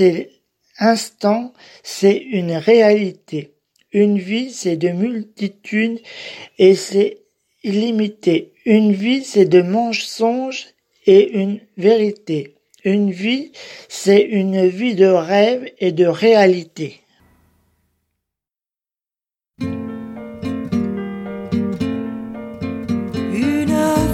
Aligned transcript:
c'est 0.00 0.30
instant, 0.78 1.52
c'est 1.82 2.16
une 2.16 2.52
réalité. 2.52 3.52
Une 3.92 4.18
vie, 4.18 4.50
c'est 4.50 4.78
de 4.78 4.88
multitudes 4.88 6.00
et 6.56 6.74
c'est 6.74 7.18
illimité. 7.62 8.54
Une 8.64 8.92
vie, 8.92 9.22
c'est 9.22 9.44
de 9.44 9.60
mensonges 9.60 10.68
et 11.04 11.32
une 11.38 11.60
vérité. 11.76 12.54
Une 12.82 13.10
vie, 13.10 13.52
c'est 13.90 14.22
une 14.22 14.66
vie 14.68 14.94
de 14.94 15.04
rêve 15.04 15.70
et 15.80 15.92
de 15.92 16.06
réalité. 16.06 17.00
Une 19.58 19.76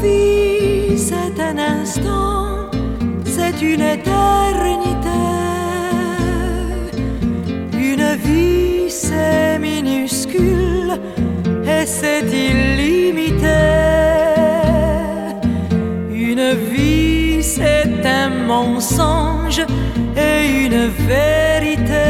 vie, 0.02 0.98
c'est 0.98 1.40
un 1.40 1.58
instant, 1.58 2.72
c'est 3.24 3.62
une 3.62 3.82
éternité. 3.82 4.95
Vie, 8.16 8.90
c'est 8.90 9.58
minuscule 9.58 10.92
et 11.64 11.86
c'est 11.86 12.26
illimité. 12.48 13.62
Une 16.10 16.52
vie, 16.70 17.42
c'est 17.42 18.04
un 18.04 18.28
mensonge 18.46 19.60
et 20.16 20.64
une 20.64 20.88
vérité. 21.08 22.08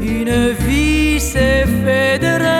Une 0.00 0.52
vie, 0.66 1.20
c'est 1.20 1.66
fait 1.84 2.18
de 2.18 2.42
rêves 2.42 2.55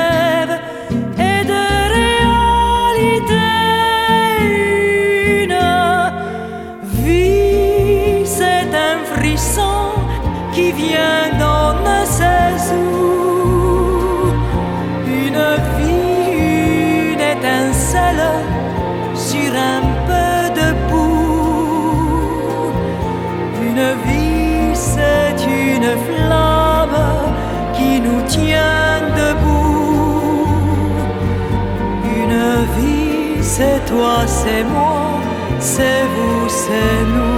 c'est 33.56 33.82
toi, 33.86 34.26
c'est 34.26 34.64
moi, 34.64 35.18
c'est 35.58 36.04
vous, 36.14 36.48
c'est 36.48 37.04
nous. 37.14 37.35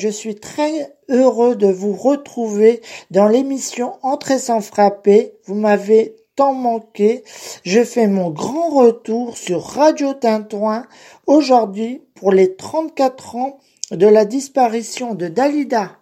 Je 0.00 0.08
suis 0.08 0.34
très 0.34 0.96
heureux 1.10 1.54
de 1.56 1.66
vous 1.66 1.92
retrouver 1.92 2.80
dans 3.10 3.28
l'émission 3.28 3.92
Entrée 4.02 4.38
sans 4.38 4.62
frapper. 4.62 5.34
Vous 5.44 5.54
m'avez 5.54 6.16
tant 6.36 6.54
manqué. 6.54 7.22
Je 7.64 7.84
fais 7.84 8.06
mon 8.06 8.30
grand 8.30 8.70
retour 8.70 9.36
sur 9.36 9.62
Radio 9.62 10.14
Tintouin 10.14 10.86
aujourd'hui 11.26 12.02
pour 12.14 12.32
les 12.32 12.56
34 12.56 13.36
ans 13.36 13.58
de 13.90 14.06
la 14.06 14.24
disparition 14.24 15.14
de 15.14 15.28
Dalida. 15.28 15.99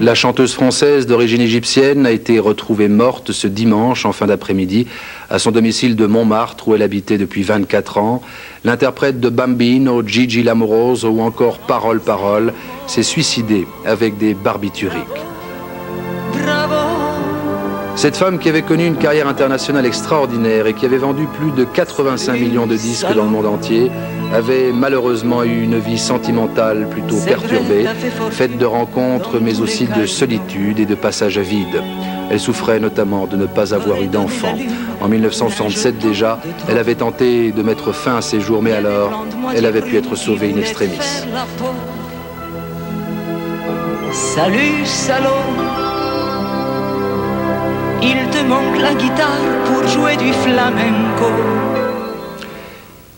La 0.00 0.14
chanteuse 0.14 0.52
française 0.52 1.06
d'origine 1.06 1.40
égyptienne 1.40 2.06
a 2.06 2.10
été 2.10 2.38
retrouvée 2.38 2.88
morte 2.88 3.32
ce 3.32 3.46
dimanche 3.46 4.04
en 4.04 4.12
fin 4.12 4.26
d'après-midi 4.26 4.86
à 5.30 5.38
son 5.38 5.50
domicile 5.50 5.96
de 5.96 6.06
Montmartre 6.06 6.68
où 6.68 6.74
elle 6.74 6.82
habitait 6.82 7.18
depuis 7.18 7.42
24 7.42 7.98
ans. 7.98 8.22
L'interprète 8.64 9.20
de 9.20 9.28
Bambino, 9.28 10.06
Gigi 10.06 10.42
Lamoroso 10.42 11.08
ou 11.08 11.20
encore 11.20 11.58
Parole 11.58 12.00
Parole 12.00 12.52
s'est 12.86 13.02
suicidée 13.02 13.66
avec 13.84 14.18
des 14.18 14.34
barbituriques. 14.34 15.26
Cette 17.96 18.18
femme 18.18 18.38
qui 18.38 18.50
avait 18.50 18.60
connu 18.60 18.84
une 18.84 18.98
carrière 18.98 19.26
internationale 19.26 19.86
extraordinaire 19.86 20.66
et 20.66 20.74
qui 20.74 20.84
avait 20.84 20.98
vendu 20.98 21.26
plus 21.26 21.50
de 21.50 21.64
85 21.64 22.38
millions 22.38 22.66
de 22.66 22.76
disques 22.76 23.10
dans 23.14 23.24
le 23.24 23.30
monde 23.30 23.46
entier 23.46 23.90
avait 24.34 24.70
malheureusement 24.70 25.42
eu 25.44 25.62
une 25.62 25.78
vie 25.78 25.98
sentimentale 25.98 26.88
plutôt 26.90 27.16
perturbée, 27.24 27.86
faite 28.30 28.58
de 28.58 28.66
rencontres 28.66 29.40
mais 29.40 29.60
aussi 29.60 29.86
de 29.86 30.04
solitude 30.04 30.78
et 30.78 30.84
de 30.84 30.94
passages 30.94 31.38
à 31.38 31.42
vide. 31.42 31.82
Elle 32.30 32.38
souffrait 32.38 32.80
notamment 32.80 33.26
de 33.26 33.36
ne 33.36 33.46
pas 33.46 33.72
avoir 33.72 34.02
eu 34.02 34.08
d'enfant. 34.08 34.58
En 35.00 35.08
1967 35.08 35.98
déjà, 35.98 36.38
elle 36.68 36.76
avait 36.76 36.96
tenté 36.96 37.50
de 37.50 37.62
mettre 37.62 37.92
fin 37.92 38.16
à 38.16 38.22
ses 38.22 38.40
jours, 38.40 38.62
mais 38.62 38.72
alors, 38.72 39.24
elle 39.54 39.64
avait 39.64 39.80
pu 39.80 39.96
être 39.96 40.16
sauvée 40.16 40.52
in 40.54 40.58
extremis. 40.58 40.98
Salut, 44.12 44.84
salaud 44.84 45.95
il 48.02 48.30
te 48.30 48.42
manque 48.44 48.80
la 48.80 48.94
guitare 48.94 49.64
pour 49.66 49.86
jouer 49.88 50.16
du 50.16 50.32
flamenco. 50.32 51.26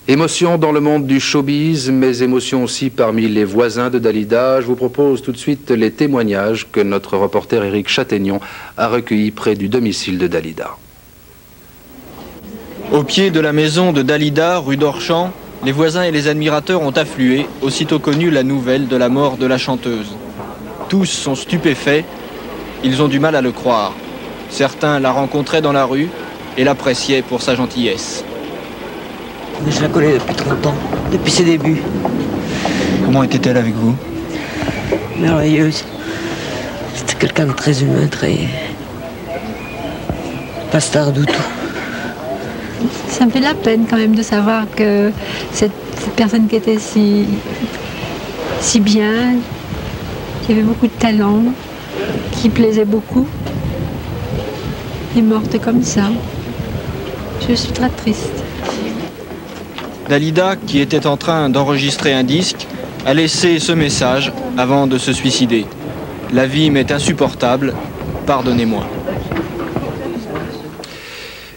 Émotion 0.07 0.57
dans 0.57 0.73
le 0.73 0.81
monde 0.81 1.07
du 1.07 1.21
showbiz, 1.21 1.91
mais 1.91 2.21
émotion 2.21 2.65
aussi 2.65 2.89
parmi 2.89 3.29
les 3.29 3.45
voisins 3.45 3.91
de 3.91 3.99
Dalida. 3.99 4.63
Je 4.63 4.67
vous 4.67 4.77
propose 4.77 5.21
tout 5.21 5.33
de 5.33 5.37
suite 5.37 5.71
les 5.71 5.91
témoignages 5.91 6.67
que 6.73 6.81
notre 6.81 7.19
reporter 7.19 7.63
Éric 7.63 7.89
Châtaignon 7.89 8.41
a 8.79 8.89
recueillis 8.89 9.33
près 9.33 9.55
du 9.55 9.69
domicile 9.69 10.17
de 10.17 10.27
Dalida. 10.27 10.77
Au 12.91 13.03
pied 13.03 13.31
de 13.31 13.41
la 13.41 13.53
maison 13.53 13.93
de 13.93 14.01
Dalida, 14.01 14.59
rue 14.59 14.79
d'Orchamps, 14.79 15.31
les 15.63 15.73
voisins 15.73 16.05
et 16.05 16.11
les 16.11 16.27
admirateurs 16.27 16.81
ont 16.81 16.93
afflué, 16.93 17.47
aussitôt 17.61 17.99
connu 17.99 18.31
la 18.31 18.43
nouvelle 18.43 18.89
de 18.89 18.97
la 18.97 19.11
mort 19.11 19.37
de 19.37 19.45
la 19.45 19.59
chanteuse. 19.59 20.17
Tous 20.89 21.05
sont 21.05 21.35
stupéfaits, 21.35 22.05
ils 22.83 23.03
ont 23.03 23.09
du 23.09 23.21
mal 23.21 23.35
à 23.35 23.43
le 23.43 23.53
croire. 23.53 23.93
Certains 24.51 24.99
la 25.01 25.13
rencontraient 25.13 25.61
dans 25.63 25.73
la 25.73 25.85
rue 25.85 26.09
et 26.57 26.65
l'appréciaient 26.65 27.23
pour 27.23 27.43
sa 27.43 27.55
gentillesse. 27.55 28.25
Je 29.69 29.81
la 29.81 29.89
connais 29.89 30.15
depuis 30.15 30.35
30 30.35 30.67
ans, 30.67 30.75
depuis 31.13 31.33
ses 31.33 31.45
débuts. 31.45 31.83
Comment 33.05 33.23
était-elle 33.23 33.57
avec 33.57 33.75
vous? 33.75 33.95
Merveilleuse. 35.19 35.85
C'était 36.95 37.15
quelqu'un 37.15 37.47
de 37.47 37.53
très 37.53 37.83
humain, 37.83 38.07
très. 38.11 38.39
pasteur 40.71 41.13
du 41.13 41.25
tout. 41.27 41.33
Ça 43.09 43.27
me 43.27 43.31
fait 43.31 43.41
la 43.41 43.55
peine 43.55 43.87
quand 43.89 43.97
même 43.97 44.15
de 44.15 44.23
savoir 44.23 44.65
que 44.77 45.11
cette, 45.53 45.73
cette 45.99 46.15
personne 46.15 46.47
qui 46.47 46.57
était 46.57 46.79
si, 46.79 47.27
si 48.61 48.81
bien, 48.81 49.37
qui 50.45 50.53
avait 50.53 50.63
beaucoup 50.63 50.87
de 50.87 50.93
talent, 50.93 51.43
qui 52.33 52.49
plaisait 52.49 52.85
beaucoup, 52.85 53.27
est 55.19 55.23
morte 55.23 55.59
comme 55.61 55.83
ça. 55.83 56.11
Je 57.49 57.55
suis 57.55 57.73
très 57.73 57.91
triste. 57.91 58.45
Dalida, 60.09 60.55
qui 60.57 60.79
était 60.81 61.07
en 61.07 61.17
train 61.17 61.51
d'enregistrer 61.51 62.13
un 62.13 62.23
disque, 62.23 62.67
a 63.05 63.15
laissé 63.15 63.59
ce 63.59 63.73
message 63.73 64.33
avant 64.57 64.87
de 64.87 64.97
se 64.97 65.13
suicider. 65.13 65.67
La 66.33 66.47
vie 66.47 66.71
m'est 66.71 66.93
insupportable, 66.93 67.75
pardonnez-moi. 68.27 68.87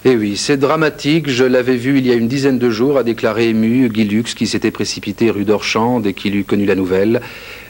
Eh 0.05 0.15
oui, 0.15 0.35
c'est 0.37 0.57
dramatique. 0.57 1.29
Je 1.29 1.43
l'avais 1.43 1.75
vu 1.75 1.99
il 1.99 2.07
y 2.07 2.11
a 2.11 2.15
une 2.15 2.27
dizaine 2.27 2.57
de 2.57 2.69
jours, 2.71 2.97
a 2.97 3.03
déclaré 3.03 3.49
ému 3.49 3.89
Guy 3.89 4.05
Lux, 4.05 4.33
qui 4.33 4.47
s'était 4.47 4.71
précipité 4.71 5.29
rue 5.29 5.45
d'Orchamps 5.45 5.99
dès 5.99 6.13
qu'il 6.13 6.35
eut 6.35 6.43
connu 6.43 6.65
la 6.65 6.75
nouvelle. 6.75 7.21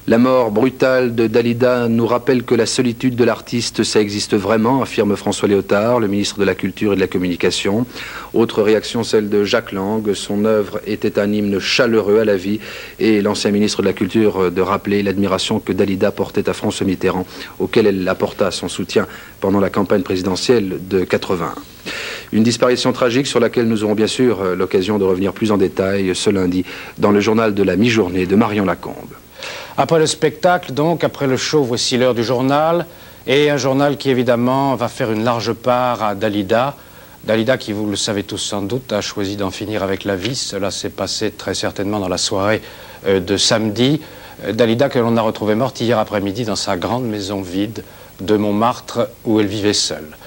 La 0.07 0.17
mort 0.17 0.49
brutale 0.49 1.13
de 1.13 1.27
Dalida 1.27 1.87
nous 1.87 2.07
rappelle 2.07 2.41
que 2.41 2.55
la 2.55 2.65
solitude 2.65 3.15
de 3.15 3.23
l'artiste, 3.23 3.83
ça 3.83 4.01
existe 4.01 4.33
vraiment, 4.33 4.81
affirme 4.81 5.15
François 5.15 5.47
Léotard, 5.47 5.99
le 5.99 6.07
ministre 6.07 6.39
de 6.39 6.43
la 6.43 6.55
Culture 6.55 6.93
et 6.93 6.95
de 6.95 6.99
la 6.99 7.07
Communication. 7.07 7.85
Autre 8.33 8.63
réaction, 8.63 9.03
celle 9.03 9.29
de 9.29 9.43
Jacques 9.43 9.71
Lang. 9.71 10.11
Son 10.15 10.45
œuvre 10.45 10.81
était 10.87 11.19
un 11.19 11.31
hymne 11.31 11.59
chaleureux 11.59 12.17
à 12.17 12.25
la 12.25 12.35
vie 12.35 12.59
et 12.99 13.21
l'ancien 13.21 13.51
ministre 13.51 13.83
de 13.83 13.87
la 13.87 13.93
Culture 13.93 14.49
de 14.49 14.61
rappeler 14.61 15.03
l'admiration 15.03 15.59
que 15.59 15.71
Dalida 15.71 16.11
portait 16.11 16.49
à 16.49 16.53
François 16.53 16.87
Mitterrand, 16.87 17.27
auquel 17.59 17.85
elle 17.85 18.07
apporta 18.07 18.49
son 18.49 18.69
soutien 18.69 19.05
pendant 19.39 19.59
la 19.59 19.69
campagne 19.69 20.01
présidentielle 20.01 20.79
de 20.89 21.03
81. 21.03 21.53
Une 22.33 22.43
disparition 22.43 22.91
tragique 22.91 23.27
sur 23.27 23.39
laquelle 23.39 23.67
nous 23.67 23.83
aurons 23.83 23.95
bien 23.95 24.07
sûr 24.07 24.55
l'occasion 24.55 24.97
de 24.97 25.03
revenir 25.03 25.31
plus 25.31 25.51
en 25.51 25.57
détail 25.57 26.15
ce 26.15 26.31
lundi 26.31 26.65
dans 26.97 27.11
le 27.11 27.19
journal 27.19 27.53
de 27.53 27.61
la 27.61 27.75
mi-journée 27.75 28.25
de 28.25 28.35
Marion 28.35 28.65
Lacombe. 28.65 29.20
Après 29.77 29.99
le 29.99 30.05
spectacle, 30.05 30.73
donc, 30.73 31.03
après 31.03 31.27
le 31.27 31.37
show, 31.37 31.63
voici 31.63 31.97
l'heure 31.97 32.13
du 32.13 32.23
journal. 32.23 32.85
Et 33.25 33.49
un 33.49 33.57
journal 33.57 33.97
qui, 33.97 34.09
évidemment, 34.09 34.75
va 34.75 34.87
faire 34.87 35.11
une 35.11 35.23
large 35.23 35.53
part 35.53 36.03
à 36.03 36.15
Dalida. 36.15 36.75
Dalida, 37.23 37.57
qui, 37.57 37.71
vous 37.71 37.87
le 37.87 37.95
savez 37.95 38.23
tous 38.23 38.37
sans 38.37 38.63
doute, 38.63 38.91
a 38.91 39.01
choisi 39.01 39.37
d'en 39.37 39.51
finir 39.51 39.83
avec 39.83 40.03
la 40.03 40.15
vie. 40.15 40.35
Cela 40.35 40.71
s'est 40.71 40.89
passé 40.89 41.31
très 41.31 41.53
certainement 41.53 41.99
dans 41.99 42.09
la 42.09 42.17
soirée 42.17 42.61
euh, 43.07 43.19
de 43.19 43.37
samedi. 43.37 44.01
Euh, 44.45 44.51
Dalida, 44.51 44.89
que 44.89 44.99
l'on 44.99 45.15
a 45.17 45.21
retrouvée 45.21 45.55
morte 45.55 45.79
hier 45.79 45.99
après-midi 45.99 46.43
dans 46.45 46.55
sa 46.55 46.75
grande 46.77 47.05
maison 47.05 47.41
vide 47.41 47.83
de 48.19 48.35
Montmartre, 48.35 49.07
où 49.23 49.39
elle 49.39 49.47
vivait 49.47 49.73
seule. 49.73 50.17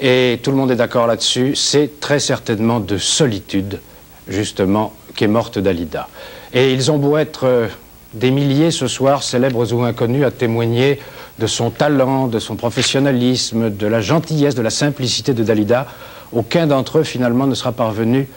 Et 0.00 0.40
tout 0.42 0.50
le 0.50 0.56
monde 0.56 0.70
est 0.70 0.76
d'accord 0.76 1.06
là-dessus. 1.06 1.54
C'est 1.56 2.00
très 2.00 2.20
certainement 2.20 2.80
de 2.80 2.98
solitude, 2.98 3.80
justement, 4.28 4.92
qu'est 5.14 5.26
morte 5.28 5.58
Dalida. 5.58 6.08
Et 6.52 6.72
ils 6.72 6.90
ont 6.90 6.98
beau 6.98 7.16
être. 7.16 7.44
euh, 7.44 7.68
des 8.14 8.30
milliers 8.30 8.70
ce 8.70 8.86
soir, 8.88 9.22
célèbres 9.22 9.72
ou 9.72 9.82
inconnus, 9.84 10.24
à 10.24 10.30
témoigner 10.30 10.98
de 11.38 11.46
son 11.46 11.70
talent, 11.70 12.26
de 12.26 12.38
son 12.38 12.56
professionnalisme, 12.56 13.70
de 13.70 13.86
la 13.86 14.00
gentillesse, 14.00 14.54
de 14.54 14.62
la 14.62 14.70
simplicité 14.70 15.32
de 15.32 15.42
Dalida. 15.44 15.86
Aucun 16.32 16.66
d'entre 16.66 16.98
eux, 16.98 17.02
finalement, 17.04 17.46
ne 17.46 17.54
sera 17.54 17.72
parvenu 17.72 18.28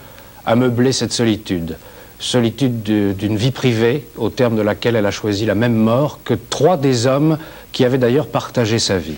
à 0.46 0.56
meubler 0.56 0.92
cette 0.92 1.12
solitude. 1.14 1.78
Solitude 2.20 2.84
de- 2.84 3.14
d'une 3.14 3.36
vie 3.36 3.52
privée, 3.52 4.06
au 4.18 4.30
terme 4.30 4.56
de 4.56 4.62
laquelle 4.62 4.96
elle 4.96 5.06
a 5.06 5.12
choisi 5.12 5.46
la 5.46 5.56
même 5.56 5.76
mort 5.76 6.20
que 6.24 6.34
trois 6.34 6.78
des 6.78 7.06
hommes 7.08 7.38
qui 7.72 7.84
avaient 7.84 7.98
d'ailleurs 7.98 8.28
partagé 8.28 8.80
sa 8.80 8.98
vie. 8.98 9.18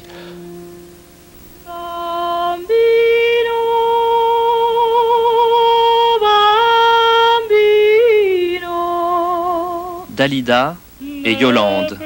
Dalida 10.25 10.75
et 11.23 11.33
Yolande, 11.33 11.99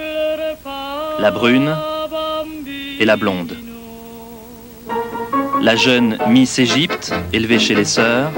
la 1.21 1.31
brune 1.31 1.73
et 2.99 3.05
la 3.05 3.15
blonde. 3.15 3.55
La 5.61 5.77
jeune 5.77 6.17
Miss 6.27 6.59
Égypte, 6.59 7.13
élevée 7.31 7.59
chez 7.59 7.75
les 7.75 7.85
sœurs, 7.85 8.29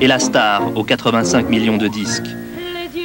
et 0.00 0.06
la 0.06 0.20
star 0.20 0.62
aux 0.76 0.84
85 0.84 1.48
millions 1.48 1.78
de 1.78 1.88
disques. 1.88 2.30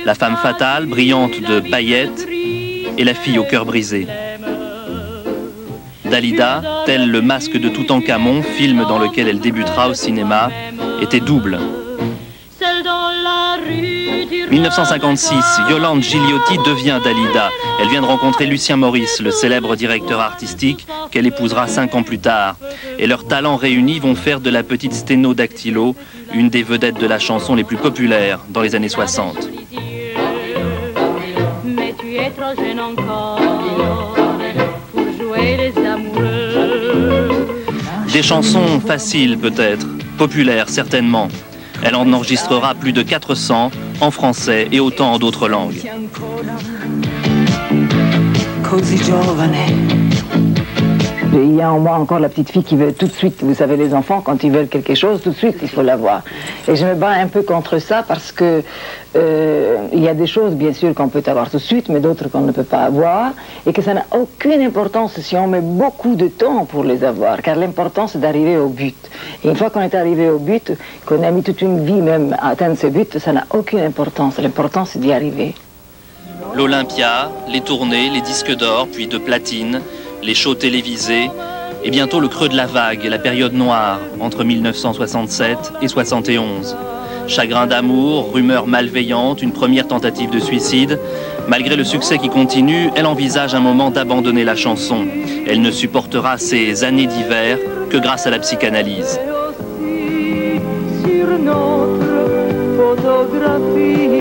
La 0.06 0.14
femme 0.14 0.38
fatale, 0.38 0.86
brillante 0.86 1.42
de 1.42 1.60
paillettes, 1.60 2.28
et 2.30 3.04
la 3.04 3.16
fille 3.16 3.40
au 3.40 3.44
cœur 3.44 3.66
brisé. 3.66 4.06
Dalida, 6.06 6.62
tel 6.86 7.10
le 7.10 7.24
masque 7.24 7.58
de 7.58 7.70
Toutankhamon, 7.70 8.44
film 8.44 8.86
dans 8.88 9.00
lequel 9.00 9.30
elle 9.30 9.40
débutera 9.40 9.90
au 9.90 9.96
cinéma, 9.96 10.52
était 11.02 11.22
double. 11.22 11.58
1956, 14.54 15.62
Yolande 15.72 16.04
Gigliotti 16.04 16.60
devient 16.64 17.00
Dalida. 17.04 17.50
Elle 17.82 17.90
vient 17.90 18.04
de 18.04 18.06
rencontrer 18.06 18.46
Lucien 18.46 18.78
Maurice, 18.78 19.20
le 19.20 19.32
célèbre 19.32 19.76
directeur 19.76 20.20
artistique, 20.20 20.86
qu'elle 21.10 21.26
épousera 21.26 21.68
cinq 21.68 21.96
ans 21.96 22.04
plus 22.04 22.20
tard. 22.20 22.56
Et 23.00 23.08
leurs 23.08 23.26
talents 23.26 23.56
réunis 23.56 23.98
vont 23.98 24.14
faire 24.14 24.40
de 24.40 24.52
la 24.52 24.62
petite 24.62 24.94
Sténo 24.94 25.34
Dactylo 25.34 25.96
une 26.36 26.50
des 26.50 26.62
vedettes 26.62 27.00
de 27.00 27.08
la 27.08 27.18
chanson 27.18 27.56
les 27.56 27.64
plus 27.64 27.78
populaires 27.78 28.42
dans 28.48 28.62
les 28.62 28.76
années 28.76 28.90
60. 28.90 29.50
Mais 31.66 31.96
tu 32.00 32.14
es 32.14 32.30
trop 32.30 32.56
jeune 32.56 32.80
encore 32.80 33.40
pour 34.92 35.06
jouer 35.20 35.58
les 35.58 35.84
amoureux. 35.84 37.58
Des 38.14 38.22
chansons 38.22 38.80
faciles 38.86 39.40
peut-être, 39.40 39.88
populaires 40.20 40.70
certainement. 40.70 41.28
Elle 41.86 41.96
en 41.96 42.12
enregistrera 42.14 42.76
plus 42.76 42.94
de 42.94 43.02
400 43.02 43.70
en 44.00 44.12
français 44.12 44.70
et 44.72 44.80
autant 44.80 45.14
en 45.14 45.20
d'autres 45.20 45.50
langues. 45.50 45.82
Il 51.36 51.56
y 51.56 51.62
a 51.64 51.74
en 51.74 51.80
moi 51.80 51.96
encore 51.96 52.20
la 52.20 52.30
petite 52.30 52.52
fille 52.52 52.64
qui 52.64 52.76
veut 52.76 52.94
tout 52.94 53.08
de 53.08 53.12
suite, 53.12 53.42
vous 53.42 53.56
savez, 53.56 53.76
les 53.76 53.96
enfants, 53.96 54.22
quand 54.22 54.44
ils 54.44 54.52
veulent 54.52 54.68
quelque 54.68 54.94
chose, 54.94 55.20
tout 55.20 55.32
de 55.32 55.36
suite, 55.36 55.58
il 55.64 55.68
faut 55.68 55.82
l'avoir. 55.82 56.22
Et 56.68 56.76
je 56.76 56.86
me 56.86 56.94
bats 56.94 57.10
un 57.10 57.26
peu 57.26 57.42
contre 57.42 57.80
ça 57.80 58.04
parce 58.08 58.32
que 58.32 58.62
euh, 59.16 59.88
il 59.92 60.04
y 60.04 60.08
a 60.08 60.14
des 60.14 60.28
choses, 60.28 60.54
bien 60.54 60.74
sûr, 60.74 60.94
qu'on 60.94 61.08
peut 61.08 61.24
avoir 61.26 61.50
tout 61.50 61.58
de 61.58 61.64
suite, 61.64 61.90
mais 61.90 62.02
d'autres 62.02 62.30
qu'on 62.30 62.42
ne 62.42 62.52
peut 62.52 62.64
pas 62.64 62.84
avoir, 62.84 63.32
et 63.66 63.74
que 63.74 63.82
ça 63.82 63.96
n'a 63.96 64.06
aucune 64.12 64.62
importance 64.62 65.20
si 65.22 65.36
on 65.36 65.48
met 65.48 65.62
beaucoup 65.62 66.14
de 66.14 66.28
temps 66.28 66.66
pour 66.66 66.84
les 66.84 67.04
avoir, 67.04 67.42
car 67.42 67.56
l'important, 67.56 68.06
c'est 68.06 68.20
d'arriver 68.20 68.58
au 68.58 68.68
but. 68.68 68.96
Et 69.44 69.50
une 69.50 69.56
fois 69.56 69.72
qu'on 69.72 69.82
est 69.82 69.96
arrivé 69.96 70.30
au 70.30 70.38
but, 70.38 70.72
qu'on 71.08 71.24
a 71.24 71.32
mis 71.32 71.42
toute 71.42 71.64
une 71.64 71.84
vie 71.84 72.02
même 72.02 72.36
à 72.40 72.50
atteindre 72.50 72.78
ce 72.78 72.86
but, 72.88 73.18
ça 73.18 73.34
n'a 73.34 73.46
aucune 73.50 73.80
importance. 73.80 74.38
L'important, 74.38 74.86
c'est 74.86 75.00
d'y 75.00 75.12
arriver. 75.12 75.56
L'Olympia, 76.56 77.32
les 77.52 77.62
tournées, 77.62 78.12
les 78.12 78.22
disques 78.22 78.56
d'or, 78.56 78.88
puis 78.92 79.08
de 79.08 79.18
platine, 79.18 79.82
les 80.24 80.34
shows 80.34 80.56
télévisés, 80.56 81.30
et 81.84 81.92
bientôt 81.92 82.20
le 82.20 82.30
creux 82.30 82.48
de 82.50 82.56
la 82.56 82.66
vague, 82.66 83.04
la 83.04 83.20
période 83.20 83.54
noire 83.54 84.00
entre 84.20 84.44
1967 84.44 85.74
et 85.82 85.88
71. 85.88 86.78
Chagrin 87.28 87.68
d'amour, 87.68 88.32
rumeurs 88.34 88.68
malveillantes, 88.68 89.42
une 89.42 89.52
première 89.52 89.88
tentative 89.88 90.30
de 90.30 90.40
suicide. 90.40 91.00
Malgré 91.48 91.76
le 91.76 91.84
succès 91.84 92.18
qui 92.18 92.30
continue, 92.30 92.90
elle 92.96 93.06
envisage 93.06 93.54
un 93.54 93.60
moment 93.60 93.92
d'abandonner 93.92 94.44
la 94.44 94.56
chanson. 94.56 95.06
Elle 95.48 95.62
ne 95.62 95.72
supportera 95.72 96.38
ces 96.38 96.84
années 96.84 97.08
d'hiver 97.08 97.58
que 97.90 97.98
grâce 97.98 98.28
à 98.28 98.30
la 98.30 98.40
psychanalyse. 98.40 99.20
sur 101.04 101.38
notre 101.40 102.14
photographie. 102.78 104.14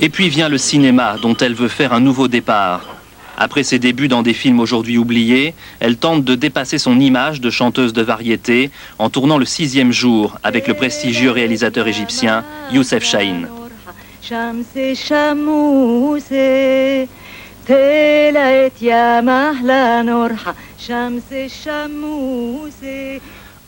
Et 0.00 0.08
puis 0.08 0.28
vient 0.28 0.48
le 0.48 0.58
cinéma, 0.58 1.16
dont 1.20 1.36
elle 1.36 1.54
veut 1.54 1.68
faire 1.68 1.92
un 1.92 2.00
nouveau 2.00 2.26
départ. 2.26 3.01
Après 3.36 3.62
ses 3.62 3.78
débuts 3.78 4.08
dans 4.08 4.22
des 4.22 4.34
films 4.34 4.60
aujourd'hui 4.60 4.98
oubliés, 4.98 5.54
elle 5.80 5.96
tente 5.96 6.24
de 6.24 6.34
dépasser 6.34 6.78
son 6.78 7.00
image 7.00 7.40
de 7.40 7.50
chanteuse 7.50 7.92
de 7.92 8.02
variété 8.02 8.70
en 8.98 9.10
tournant 9.10 9.38
le 9.38 9.44
sixième 9.44 9.92
jour 9.92 10.38
avec 10.42 10.68
le 10.68 10.74
prestigieux 10.74 11.30
réalisateur 11.30 11.86
égyptien 11.88 12.44
Youssef 12.72 13.04
Shahin. 13.04 13.48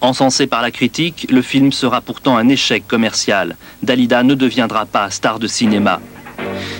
Encensé 0.00 0.46
par 0.46 0.62
la 0.62 0.70
critique, 0.70 1.26
le 1.30 1.40
film 1.42 1.72
sera 1.72 2.00
pourtant 2.00 2.36
un 2.36 2.48
échec 2.48 2.86
commercial. 2.86 3.56
Dalida 3.82 4.22
ne 4.22 4.34
deviendra 4.34 4.84
pas 4.84 5.10
star 5.10 5.38
de 5.38 5.46
cinéma. 5.46 6.00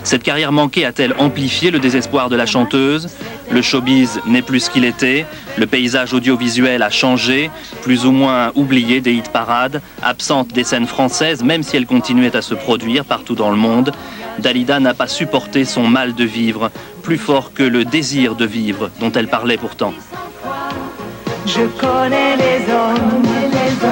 Cette 0.03 0.23
carrière 0.23 0.53
manquée 0.53 0.85
a-t-elle 0.85 1.15
amplifié 1.19 1.71
le 1.71 1.79
désespoir 1.79 2.29
de 2.29 2.37
la 2.37 2.47
chanteuse? 2.47 3.09
Le 3.51 3.63
showbiz 3.63 4.21
n'est 4.27 4.43
plus 4.43 4.61
ce 4.61 4.71
qu'il 4.71 4.85
était, 4.85 5.27
le 5.57 5.67
paysage 5.67 6.13
audiovisuel 6.13 6.83
a 6.83 6.91
changé, 6.91 7.51
plus 7.83 8.07
ou 8.07 8.13
moins 8.13 8.53
oublié 8.55 9.01
des 9.01 9.13
hit 9.13 9.31
parades, 9.31 9.81
absente 10.03 10.53
des 10.53 10.65
scènes 10.65 10.87
françaises, 10.87 11.43
même 11.43 11.63
si 11.63 11.77
elles 11.77 11.87
continuaient 11.87 12.37
à 12.37 12.43
se 12.43 12.55
produire 12.55 13.05
partout 13.05 13.35
dans 13.35 13.51
le 13.51 13.57
monde. 13.57 13.93
Dalida 14.39 14.81
n'a 14.81 14.95
pas 14.95 15.09
supporté 15.09 15.65
son 15.65 15.87
mal 15.87 16.15
de 16.15 16.25
vivre, 16.25 16.71
plus 17.03 17.19
fort 17.19 17.53
que 17.53 17.63
le 17.63 17.85
désir 17.85 18.35
de 18.35 18.47
vivre 18.47 18.91
dont 19.01 19.13
elle 19.13 19.29
parlait 19.29 19.59
pourtant. 19.59 19.95
Je 21.47 21.67
connais 21.79 22.37
les 22.37 22.73
hommes 22.73 23.34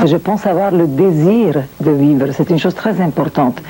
Je 0.04 0.16
pense 0.16 0.46
avoir 0.46 0.70
le 0.70 0.86
désir 0.86 1.62
de 1.80 1.90
vivre. 1.90 2.26
C'est 2.32 2.50
une 2.50 2.58
chose 2.58 2.74
très 2.74 3.00
importante. 3.00 3.62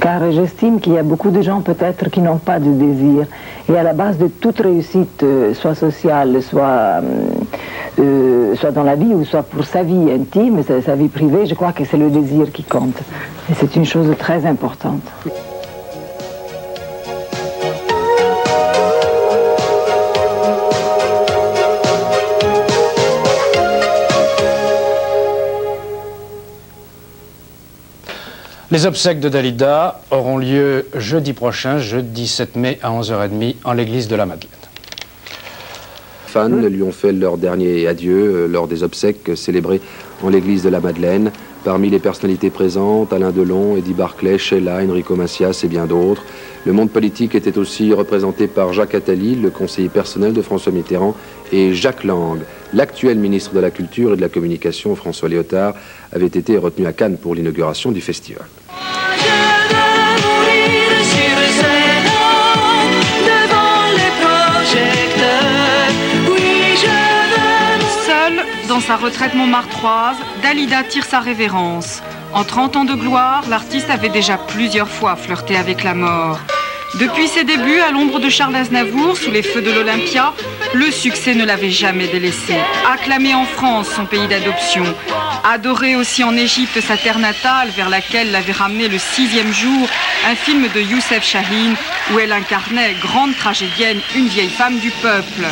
Car 0.00 0.30
j'estime 0.30 0.80
qu'il 0.80 0.94
y 0.94 0.98
a 0.98 1.02
beaucoup 1.02 1.30
de 1.30 1.42
gens 1.42 1.60
peut-être 1.60 2.10
qui 2.10 2.20
n'ont 2.20 2.38
pas 2.38 2.58
de 2.58 2.70
désir. 2.70 3.26
Et 3.68 3.76
à 3.76 3.82
la 3.82 3.92
base 3.92 4.18
de 4.18 4.28
toute 4.28 4.60
réussite, 4.60 5.22
euh, 5.22 5.54
soit 5.54 5.74
sociale, 5.74 6.42
soit, 6.42 6.64
euh, 6.64 7.00
euh, 7.98 8.54
soit 8.56 8.70
dans 8.70 8.84
la 8.84 8.96
vie 8.96 9.14
ou 9.14 9.24
soit 9.24 9.42
pour 9.42 9.64
sa 9.64 9.82
vie 9.82 10.10
intime, 10.12 10.62
sa, 10.62 10.80
sa 10.82 10.94
vie 10.94 11.08
privée, 11.08 11.46
je 11.46 11.54
crois 11.54 11.72
que 11.72 11.84
c'est 11.84 11.96
le 11.96 12.10
désir 12.10 12.52
qui 12.52 12.62
compte. 12.62 12.98
Et 13.50 13.54
c'est 13.54 13.74
une 13.76 13.84
chose 13.84 14.14
très 14.18 14.46
importante. 14.46 15.02
Les 28.70 28.84
obsèques 28.84 29.18
de 29.20 29.30
Dalida 29.30 30.02
auront 30.10 30.36
lieu 30.36 30.84
jeudi 30.94 31.32
prochain, 31.32 31.78
jeudi 31.78 32.28
7 32.28 32.54
mai 32.56 32.78
à 32.82 32.90
11h30 32.90 33.54
en 33.64 33.72
l'église 33.72 34.08
de 34.08 34.14
la 34.14 34.26
Madeleine. 34.26 34.50
Fans 36.26 36.48
lui 36.50 36.82
ont 36.82 36.92
fait 36.92 37.12
leur 37.12 37.38
dernier 37.38 37.86
adieu 37.86 38.14
euh, 38.14 38.46
lors 38.46 38.68
des 38.68 38.82
obsèques 38.82 39.30
célébrées 39.36 39.80
en 40.22 40.28
l'église 40.28 40.62
de 40.62 40.68
la 40.68 40.80
Madeleine. 40.80 41.32
Parmi 41.64 41.88
les 41.88 41.98
personnalités 41.98 42.50
présentes, 42.50 43.10
Alain 43.14 43.30
Delon, 43.30 43.78
Eddie 43.78 43.94
Barclay, 43.94 44.36
Sheila, 44.36 44.82
Enrico 44.84 45.16
Macias 45.16 45.62
et 45.64 45.68
bien 45.68 45.86
d'autres. 45.86 46.22
Le 46.66 46.74
monde 46.74 46.90
politique 46.90 47.34
était 47.34 47.56
aussi 47.56 47.94
représenté 47.94 48.48
par 48.48 48.74
Jacques 48.74 48.94
Attali, 48.94 49.34
le 49.34 49.48
conseiller 49.48 49.88
personnel 49.88 50.34
de 50.34 50.42
François 50.42 50.72
Mitterrand, 50.72 51.14
et 51.52 51.72
Jacques 51.72 52.04
Lang, 52.04 52.40
l'actuel 52.74 53.18
ministre 53.18 53.54
de 53.54 53.60
la 53.60 53.70
Culture 53.70 54.12
et 54.12 54.16
de 54.16 54.20
la 54.20 54.28
Communication, 54.28 54.94
François 54.94 55.30
Léotard, 55.30 55.72
avait 56.12 56.26
été 56.26 56.58
retenu 56.58 56.84
à 56.86 56.92
Cannes 56.92 57.16
pour 57.16 57.34
l'inauguration 57.34 57.92
du 57.92 58.02
festival. 58.02 58.44
Dans 68.68 68.80
sa 68.80 68.96
retraite 68.96 69.34
montmartroise, 69.34 70.16
Dalida 70.42 70.84
tire 70.84 71.04
sa 71.04 71.20
révérence. 71.20 72.02
En 72.32 72.44
30 72.44 72.76
ans 72.76 72.84
de 72.84 72.94
gloire, 72.94 73.42
l'artiste 73.48 73.90
avait 73.90 74.08
déjà 74.08 74.36
plusieurs 74.36 74.88
fois 74.88 75.16
flirté 75.16 75.56
avec 75.56 75.82
la 75.82 75.94
mort. 75.94 76.38
Depuis 76.94 77.28
ses 77.28 77.44
débuts 77.44 77.80
à 77.80 77.90
l'ombre 77.90 78.18
de 78.18 78.30
Charles 78.30 78.56
Aznavour, 78.56 79.16
sous 79.16 79.30
les 79.30 79.42
feux 79.42 79.60
de 79.60 79.70
l'Olympia, 79.70 80.32
le 80.72 80.90
succès 80.90 81.34
ne 81.34 81.44
l'avait 81.44 81.70
jamais 81.70 82.08
délaissé. 82.08 82.54
Acclamé 82.90 83.34
en 83.34 83.44
France, 83.44 83.88
son 83.94 84.06
pays 84.06 84.26
d'adoption. 84.26 84.84
Adoré 85.44 85.96
aussi 85.96 86.24
en 86.24 86.34
Égypte, 86.34 86.80
sa 86.80 86.96
terre 86.96 87.18
natale, 87.18 87.68
vers 87.76 87.90
laquelle 87.90 88.32
l'avait 88.32 88.52
ramené 88.52 88.88
le 88.88 88.98
sixième 88.98 89.52
jour, 89.52 89.86
un 90.28 90.34
film 90.34 90.66
de 90.74 90.80
Youssef 90.80 91.22
Chahine, 91.22 91.76
où 92.12 92.18
elle 92.18 92.32
incarnait, 92.32 92.94
grande 93.00 93.36
tragédienne, 93.36 94.00
une 94.16 94.26
vieille 94.26 94.48
femme 94.48 94.78
du 94.78 94.90
peuple. 94.90 95.46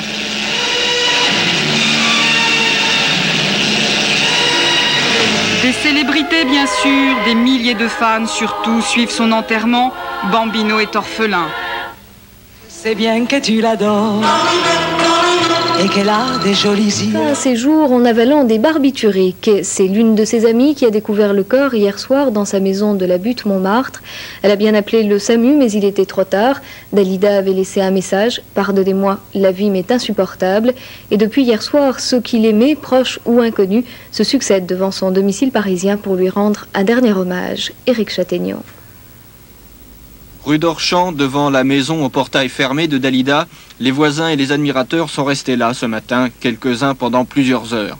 Des 5.62 5.72
célébrités, 5.72 6.44
bien 6.44 6.66
sûr, 6.66 7.16
des 7.24 7.34
milliers 7.34 7.74
de 7.74 7.88
fans 7.88 8.26
surtout 8.26 8.80
suivent 8.82 9.10
son 9.10 9.32
enterrement. 9.32 9.92
Bambino 10.24 10.80
est 10.80 10.96
orphelin. 10.96 11.46
C'est 12.68 12.94
bien 12.94 13.26
que 13.26 13.40
tu 13.40 13.60
l'adores 13.60 14.22
et 15.78 15.88
qu'elle 15.88 16.08
a 16.08 16.38
des 16.42 16.54
jolis 16.54 17.04
yeux. 17.04 17.16
Un 17.16 17.34
séjour 17.34 17.92
en 17.92 18.04
avalant 18.04 18.44
des 18.44 18.58
barbituriques. 18.58 19.50
C'est 19.62 19.86
l'une 19.86 20.14
de 20.14 20.24
ses 20.24 20.46
amies 20.46 20.74
qui 20.74 20.86
a 20.86 20.90
découvert 20.90 21.32
le 21.32 21.44
corps 21.44 21.74
hier 21.74 21.98
soir 21.98 22.32
dans 22.32 22.46
sa 22.46 22.60
maison 22.60 22.94
de 22.94 23.04
la 23.04 23.18
butte 23.18 23.44
Montmartre. 23.44 24.02
Elle 24.42 24.50
a 24.50 24.56
bien 24.56 24.74
appelé 24.74 25.02
le 25.02 25.18
SAMU, 25.18 25.54
mais 25.54 25.70
il 25.70 25.84
était 25.84 26.06
trop 26.06 26.24
tard. 26.24 26.60
Dalida 26.92 27.36
avait 27.36 27.52
laissé 27.52 27.80
un 27.82 27.90
message. 27.90 28.40
Pardonnez-moi, 28.54 29.20
la 29.34 29.52
vie 29.52 29.70
m'est 29.70 29.92
insupportable. 29.92 30.72
Et 31.10 31.18
depuis 31.18 31.44
hier 31.44 31.62
soir, 31.62 32.00
ceux 32.00 32.20
qui 32.20 32.38
l'aimaient, 32.38 32.74
proches 32.74 33.20
ou 33.26 33.40
inconnus, 33.40 33.84
se 34.10 34.24
succèdent 34.24 34.66
devant 34.66 34.90
son 34.90 35.10
domicile 35.10 35.52
parisien 35.52 35.98
pour 35.98 36.14
lui 36.14 36.30
rendre 36.30 36.66
un 36.74 36.84
dernier 36.84 37.12
hommage. 37.12 37.72
Éric 37.86 38.10
Châtaignan. 38.10 38.62
Rue 40.46 40.60
d'Orchamps, 40.60 41.10
devant 41.10 41.50
la 41.50 41.64
maison 41.64 42.04
au 42.04 42.08
portail 42.08 42.48
fermé 42.48 42.86
de 42.86 42.98
Dalida, 42.98 43.48
les 43.80 43.90
voisins 43.90 44.28
et 44.28 44.36
les 44.36 44.52
admirateurs 44.52 45.10
sont 45.10 45.24
restés 45.24 45.56
là 45.56 45.74
ce 45.74 45.86
matin, 45.86 46.28
quelques-uns 46.38 46.94
pendant 46.94 47.24
plusieurs 47.24 47.74
heures. 47.74 47.98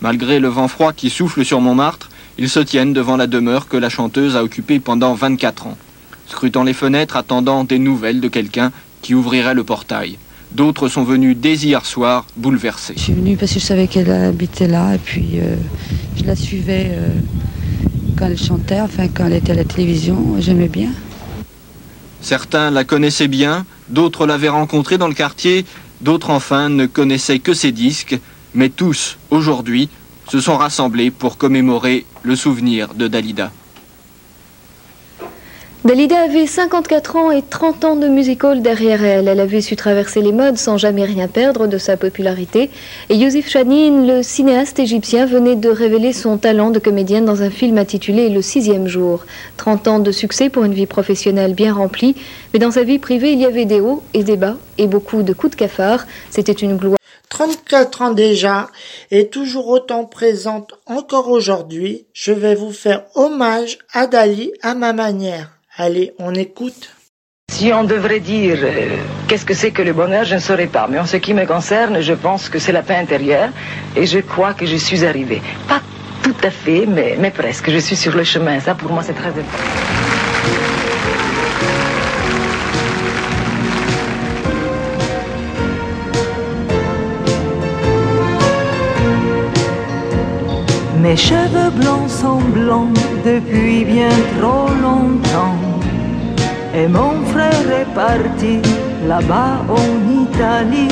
Malgré 0.00 0.40
le 0.40 0.48
vent 0.48 0.68
froid 0.68 0.94
qui 0.94 1.10
souffle 1.10 1.44
sur 1.44 1.60
Montmartre, 1.60 2.08
ils 2.38 2.48
se 2.48 2.60
tiennent 2.60 2.94
devant 2.94 3.18
la 3.18 3.26
demeure 3.26 3.68
que 3.68 3.76
la 3.76 3.90
chanteuse 3.90 4.36
a 4.36 4.42
occupée 4.42 4.80
pendant 4.80 5.12
24 5.12 5.66
ans, 5.66 5.76
scrutant 6.28 6.62
les 6.62 6.72
fenêtres, 6.72 7.18
attendant 7.18 7.62
des 7.62 7.78
nouvelles 7.78 8.22
de 8.22 8.28
quelqu'un 8.28 8.72
qui 9.02 9.14
ouvrirait 9.14 9.52
le 9.52 9.62
portail. 9.62 10.16
D'autres 10.52 10.88
sont 10.88 11.04
venus 11.04 11.36
dès 11.36 11.56
hier 11.56 11.84
soir, 11.84 12.24
bouleversés. 12.38 12.94
Je 12.96 13.02
suis 13.02 13.12
venue 13.12 13.36
parce 13.36 13.52
que 13.52 13.60
je 13.60 13.66
savais 13.66 13.86
qu'elle 13.86 14.10
habitait 14.10 14.66
là 14.66 14.94
et 14.94 14.98
puis 14.98 15.32
euh, 15.34 15.56
je 16.16 16.24
la 16.24 16.36
suivais 16.36 16.86
euh, 16.92 17.08
quand 18.16 18.28
elle 18.28 18.38
chantait, 18.38 18.80
enfin 18.80 19.08
quand 19.08 19.26
elle 19.26 19.34
était 19.34 19.52
à 19.52 19.56
la 19.56 19.64
télévision, 19.64 20.36
j'aimais 20.40 20.68
bien. 20.68 20.88
Certains 22.22 22.70
la 22.70 22.84
connaissaient 22.84 23.28
bien, 23.28 23.66
d'autres 23.88 24.26
l'avaient 24.26 24.48
rencontrée 24.48 24.96
dans 24.96 25.08
le 25.08 25.14
quartier, 25.14 25.66
d'autres 26.00 26.30
enfin 26.30 26.68
ne 26.68 26.86
connaissaient 26.86 27.40
que 27.40 27.52
ses 27.52 27.72
disques, 27.72 28.18
mais 28.54 28.68
tous, 28.68 29.18
aujourd'hui, 29.30 29.88
se 30.28 30.40
sont 30.40 30.56
rassemblés 30.56 31.10
pour 31.10 31.36
commémorer 31.36 32.06
le 32.22 32.36
souvenir 32.36 32.94
de 32.94 33.08
Dalida. 33.08 33.50
Dalida 35.84 36.20
avait 36.20 36.46
54 36.46 37.16
ans 37.16 37.30
et 37.32 37.42
30 37.42 37.84
ans 37.84 37.96
de 37.96 38.06
musical 38.06 38.62
derrière 38.62 39.04
elle. 39.04 39.26
Elle 39.26 39.40
avait 39.40 39.60
su 39.60 39.74
traverser 39.74 40.22
les 40.22 40.30
modes 40.30 40.56
sans 40.56 40.78
jamais 40.78 41.04
rien 41.04 41.26
perdre 41.26 41.66
de 41.66 41.76
sa 41.76 41.96
popularité. 41.96 42.70
Et 43.08 43.16
Yosef 43.16 43.48
Chanin, 43.48 44.06
le 44.06 44.22
cinéaste 44.22 44.78
égyptien, 44.78 45.26
venait 45.26 45.56
de 45.56 45.68
révéler 45.68 46.12
son 46.12 46.38
talent 46.38 46.70
de 46.70 46.78
comédienne 46.78 47.24
dans 47.24 47.42
un 47.42 47.50
film 47.50 47.78
intitulé 47.78 48.28
Le 48.28 48.42
sixième 48.42 48.86
jour. 48.86 49.26
30 49.56 49.88
ans 49.88 49.98
de 49.98 50.12
succès 50.12 50.50
pour 50.50 50.62
une 50.62 50.72
vie 50.72 50.86
professionnelle 50.86 51.52
bien 51.52 51.74
remplie. 51.74 52.14
Mais 52.52 52.60
dans 52.60 52.70
sa 52.70 52.84
vie 52.84 53.00
privée, 53.00 53.32
il 53.32 53.40
y 53.40 53.44
avait 53.44 53.64
des 53.64 53.80
hauts 53.80 54.04
et 54.14 54.22
des 54.22 54.36
bas 54.36 54.58
et 54.78 54.86
beaucoup 54.86 55.24
de 55.24 55.32
coups 55.32 55.50
de 55.50 55.56
cafard. 55.56 56.06
C'était 56.30 56.52
une 56.52 56.76
gloire. 56.76 56.98
34 57.28 58.02
ans 58.02 58.12
déjà 58.12 58.68
et 59.10 59.26
toujours 59.26 59.66
autant 59.66 60.04
présente 60.04 60.74
encore 60.86 61.28
aujourd'hui, 61.28 62.06
je 62.12 62.30
vais 62.30 62.54
vous 62.54 62.72
faire 62.72 63.02
hommage 63.16 63.78
à 63.92 64.06
Dali 64.06 64.52
à 64.62 64.76
ma 64.76 64.92
manière. 64.92 65.50
Allez, 65.78 66.12
on 66.18 66.34
écoute. 66.34 66.94
Si 67.50 67.72
on 67.72 67.84
devrait 67.84 68.20
dire 68.20 68.58
euh, 68.62 68.96
qu'est-ce 69.26 69.46
que 69.46 69.54
c'est 69.54 69.70
que 69.70 69.80
le 69.80 69.94
bonheur, 69.94 70.24
je 70.24 70.34
ne 70.34 70.40
saurais 70.40 70.66
pas. 70.66 70.86
Mais 70.86 70.98
en 70.98 71.06
ce 71.06 71.16
qui 71.16 71.32
me 71.32 71.46
concerne, 71.46 72.02
je 72.02 72.12
pense 72.12 72.50
que 72.50 72.58
c'est 72.58 72.72
la 72.72 72.82
paix 72.82 72.96
intérieure 72.96 73.48
et 73.96 74.04
je 74.04 74.18
crois 74.18 74.52
que 74.52 74.66
je 74.66 74.76
suis 74.76 75.06
arrivée. 75.06 75.40
Pas 75.68 75.80
tout 76.22 76.36
à 76.42 76.50
fait, 76.50 76.84
mais, 76.86 77.16
mais 77.18 77.30
presque. 77.30 77.70
Je 77.70 77.78
suis 77.78 77.96
sur 77.96 78.14
le 78.14 78.24
chemin. 78.24 78.60
Ça, 78.60 78.74
pour 78.74 78.92
moi, 78.92 79.02
c'est 79.02 79.14
très 79.14 79.30
important. 79.30 80.12
Mes 91.00 91.16
cheveux 91.16 91.70
blancs 91.70 92.08
sont 92.08 92.40
blancs 92.54 92.94
depuis 93.24 93.84
bien 93.84 94.10
trop 94.38 94.68
longtemps. 94.82 95.61
Et 96.74 96.88
mon 96.88 97.22
frère 97.26 97.70
est 97.80 97.94
parti 97.94 98.60
là-bas 99.06 99.60
en 99.68 99.90
Italie. 100.24 100.88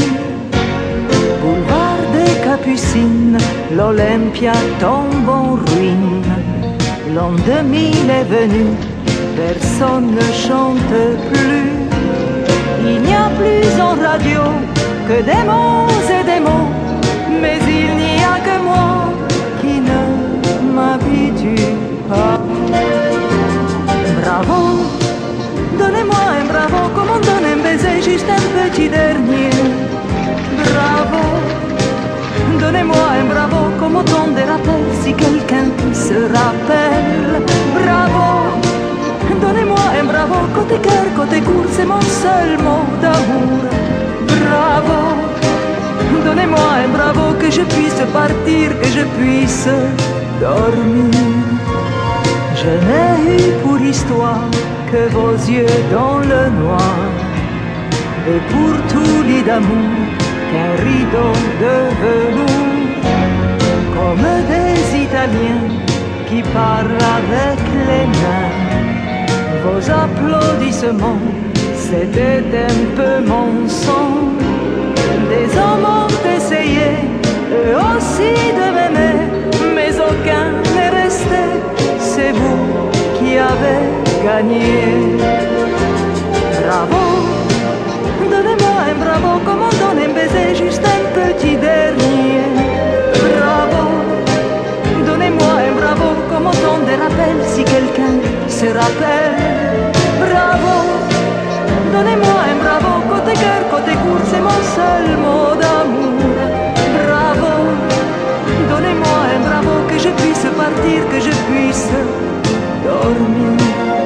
Boulevard 1.40 2.02
des 2.12 2.34
Capucines, 2.44 3.38
l'Olympia 3.75 4.52
tombe 4.78 5.28
en 5.28 5.54
ruine. 5.54 6.23
L'an 7.14 7.32
2000 7.47 8.10
est 8.10 8.25
venu, 8.25 8.66
personne 9.36 10.10
ne 10.14 10.32
chante 10.47 10.95
plus. 11.32 11.73
Il 12.84 13.00
n'y 13.00 13.14
a 13.14 13.30
plus 13.40 13.80
en 13.80 13.95
radio 14.08 14.43
que 15.08 15.23
des 15.23 15.43
mots 15.49 15.88
et 16.16 16.25
des 16.25 16.40
mots, 16.40 16.69
mais 17.40 17.58
il 17.66 17.97
n'y 17.97 18.23
a 18.23 18.36
que 18.47 18.62
moi 18.62 19.12
qui 19.60 19.80
ne 19.80 20.02
m'habitue 20.75 21.75
pas. 22.08 22.38
Bravo, 24.21 24.89
donnez-moi 25.90 26.24
un 26.40 26.46
bravo, 26.46 26.88
comme 26.94 27.10
on 27.16 27.20
donne 27.20 27.46
un 27.52 27.62
baiser, 27.62 28.00
juste 28.02 28.28
un 28.28 28.44
petit 28.56 28.88
dernier. 28.88 29.50
Bravo, 30.68 31.22
donnez-moi 32.60 33.04
un 33.20 33.26
bravo, 33.32 33.60
comme 33.78 33.96
autant 33.96 34.28
de 34.36 34.42
rappels, 34.50 34.92
si 35.02 35.12
quelqu'un 35.14 35.68
se 35.92 36.18
rappelle. 36.36 37.42
Bravo, 37.78 38.26
donnez-moi 39.40 39.84
un 40.00 40.04
bravo, 40.04 40.38
côté 40.54 40.76
cœur, 40.86 41.06
côté 41.16 41.40
court, 41.40 41.70
c'est 41.76 41.86
mon 41.86 42.04
seul 42.22 42.50
mot 42.66 42.84
d'amour. 43.02 43.62
Bravo. 44.38 45.00
Donnez-moi 46.24 46.68
un 46.84 46.88
bravo 46.96 47.34
que 47.40 47.50
je 47.50 47.62
puisse 47.62 48.02
partir, 48.12 48.66
que 48.80 48.88
je 48.96 49.04
puisse 49.18 49.68
dormir. 50.40 51.10
Je 52.60 52.72
n'ai 52.86 53.36
eu 53.36 53.52
pour 53.62 53.80
histoire 53.80 54.50
que 54.92 55.08
vos 55.14 55.36
yeux 55.54 55.76
dans 55.90 56.18
le 56.18 56.42
noir, 56.62 56.96
et 58.28 58.40
pour 58.50 58.74
tout 58.92 59.22
lit 59.28 59.42
d'amour 59.42 59.94
qu'un 60.50 60.72
rideau 60.86 61.32
de 61.64 61.76
velours, 62.02 62.90
comme 63.96 64.28
des 64.52 64.78
Italiens 65.04 65.68
qui 66.28 66.42
parlent 66.42 67.04
avec 67.18 67.58
les 67.88 68.06
mains. 68.20 68.52
Vos 69.64 69.82
applaudissements, 70.04 71.26
c'était 71.76 72.44
un 72.68 72.78
peu 72.96 73.14
mon 73.26 73.68
son 73.68 74.30
des 75.30 75.56
hommes 75.56 75.86
ont 76.00 76.28
essayé 76.36 76.90
eux 77.52 77.76
aussi 77.90 78.32
de 78.58 78.66
m'aimer, 78.74 79.18
mais 79.74 79.92
aucun 80.08 80.46
n'est 80.74 81.02
resté. 81.02 81.42
C'est 81.98 82.32
vous 82.32 82.90
qui 83.18 83.38
avez 83.38 84.09
gagné. 84.25 85.17
Bravo, 86.61 87.02
donnez-moi 88.30 88.76
un 88.91 88.97
bravo, 89.04 89.30
comme 89.45 89.63
on 89.69 89.75
donne 89.80 90.04
un 90.04 90.13
baiser, 90.13 90.54
juste 90.54 90.85
un 90.85 91.02
petit 91.19 91.56
dernier. 91.56 92.45
Bravo, 93.26 93.85
donnez-moi 95.06 95.52
un 95.69 95.75
bravo, 95.80 96.09
comme 96.30 96.47
on 96.52 96.56
donne 96.65 96.85
des 96.87 96.97
rappels, 96.97 97.43
si 97.47 97.65
quelqu'un 97.65 98.17
se 98.49 98.67
rappelle. 98.67 99.37
Bravo. 100.25 100.75
Donnez-moi 101.93 102.39
un 102.52 102.59
bravo, 102.63 102.93
côté 103.11 103.33
cœur, 103.33 103.63
côté 103.69 103.93
court, 104.02 104.25
c'est 104.30 104.41
mon 104.41 104.61
seul 104.76 105.17
mot 105.25 105.56
d'amour. 105.61 106.23
Bravo, 107.02 107.52
donnez-moi 108.71 109.19
un 109.35 109.41
bravo, 109.49 109.75
que 109.89 109.99
je 109.99 110.11
puisse 110.11 110.47
partir, 110.56 111.00
que 111.11 111.21
je 111.21 111.35
puisse 111.49 111.89
dormir. 112.85 114.00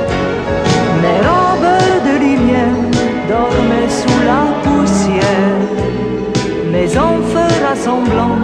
Semblant 7.85 8.39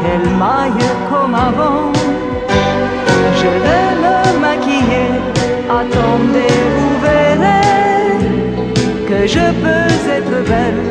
qu'elles 0.00 0.32
maillent 0.44 0.90
comme 1.10 1.34
avant. 1.34 1.92
Je 3.40 3.50
vais 3.64 3.90
me 4.04 4.16
maquiller, 4.46 5.10
attendez, 5.80 6.56
vous 6.76 6.94
verrez 7.08 8.18
que 9.08 9.18
je 9.34 9.46
peux 9.62 9.90
être 10.18 10.38
belle 10.52 10.84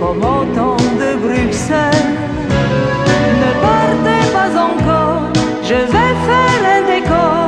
comme 0.00 0.22
au 0.36 0.42
temps 0.58 0.84
de 1.02 1.10
Bruxelles. 1.24 2.10
Ne 3.42 3.50
partez 3.68 4.24
pas 4.36 4.52
encore, 4.68 5.22
je 5.70 5.78
vais 5.92 6.14
faire 6.28 6.62
un 6.76 6.82
décor, 6.94 7.46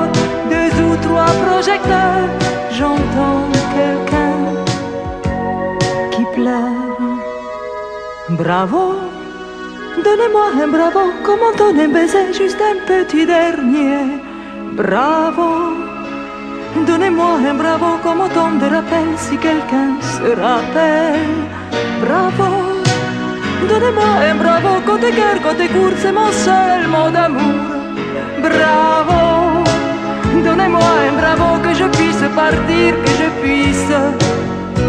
deux 0.54 0.72
ou 0.86 0.92
trois 1.06 1.32
projecteurs, 1.46 2.28
j'entends 2.78 3.44
quelqu'un 3.76 4.38
qui 6.12 6.24
pleure. 6.36 6.84
Bravo, 8.30 8.84
donnez-moi 10.04 10.46
un 10.62 10.68
bravo, 10.68 11.04
comme 11.24 11.42
on 11.48 11.56
donne 11.56 11.80
un 11.80 11.88
baiser, 11.88 12.32
juste 12.32 12.60
un 12.70 12.78
petit 12.90 13.26
dernier. 13.26 14.20
Bravo. 14.80 15.48
Donnez-moi 16.86 17.30
un 17.50 17.54
bravo 17.54 17.90
comme 18.02 18.20
autant 18.26 18.52
de 18.60 18.66
rappels 18.74 19.16
si 19.16 19.36
quelqu'un 19.36 19.90
se 20.14 20.28
rappelle. 20.44 21.34
Bravo. 22.04 22.48
Donnez-moi 23.68 24.10
un 24.30 24.34
bravo 24.42 24.72
côté 24.86 25.10
cœur, 25.18 25.36
côté 25.42 25.66
court, 25.68 25.96
c'est 26.02 26.12
mon 26.12 26.30
seul 26.46 26.80
mot 26.94 27.10
d'amour. 27.14 27.60
Bravo. 28.46 29.20
Donnez-moi 30.46 30.90
un 31.08 31.14
bravo 31.20 31.48
que 31.64 31.72
je 31.80 31.86
puisse 31.96 32.24
partir, 32.42 32.90
que 33.02 33.12
je 33.20 33.28
puisse 33.40 33.92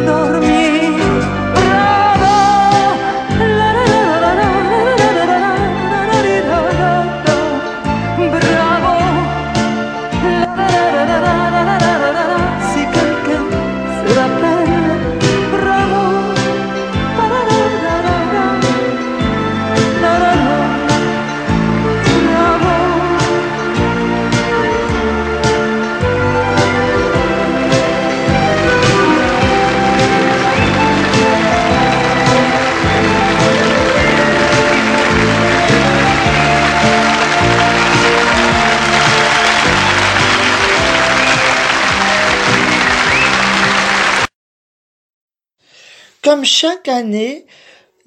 dormir. 0.10 0.95
Comme 46.26 46.44
chaque 46.44 46.88
année 46.88 47.46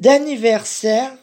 d'anniversaire 0.01 1.17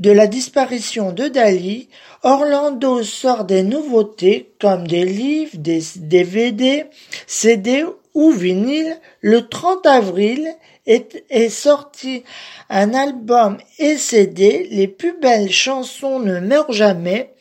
de 0.00 0.10
la 0.10 0.26
disparition 0.26 1.12
de 1.12 1.28
Dali, 1.28 1.88
Orlando 2.24 3.04
sort 3.04 3.44
des 3.44 3.62
nouveautés 3.62 4.52
comme 4.60 4.88
des 4.88 5.04
livres, 5.04 5.56
des 5.58 5.80
DVD, 5.94 6.86
CD 7.28 7.84
ou 8.14 8.32
vinyle. 8.32 8.98
Le 9.20 9.48
30 9.48 9.86
avril 9.86 10.52
est, 10.86 11.48
sorti 11.48 12.24
un 12.68 12.92
album 12.92 13.58
et 13.78 13.96
CD, 13.96 14.66
Les 14.72 14.88
plus 14.88 15.16
belles 15.20 15.52
chansons 15.52 16.18
ne 16.18 16.40
meurent 16.40 16.72
jamais. 16.72 17.32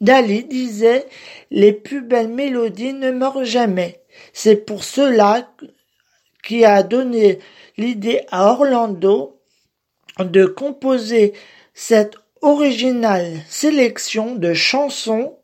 Dali 0.00 0.44
disait 0.44 1.04
Les 1.50 1.74
plus 1.74 2.00
belles 2.00 2.32
mélodies 2.32 2.94
ne 2.94 3.10
meurent 3.10 3.44
jamais. 3.44 4.00
C'est 4.32 4.56
pour 4.56 4.82
cela 4.82 5.46
qui 6.42 6.64
a 6.64 6.82
donné 6.82 7.40
l'idée 7.76 8.22
à 8.30 8.52
Orlando 8.52 9.40
de 10.18 10.46
composer 10.46 11.34
cette 11.74 12.16
originale 12.40 13.40
sélection 13.48 14.34
de 14.34 14.54
chansons 14.54 15.38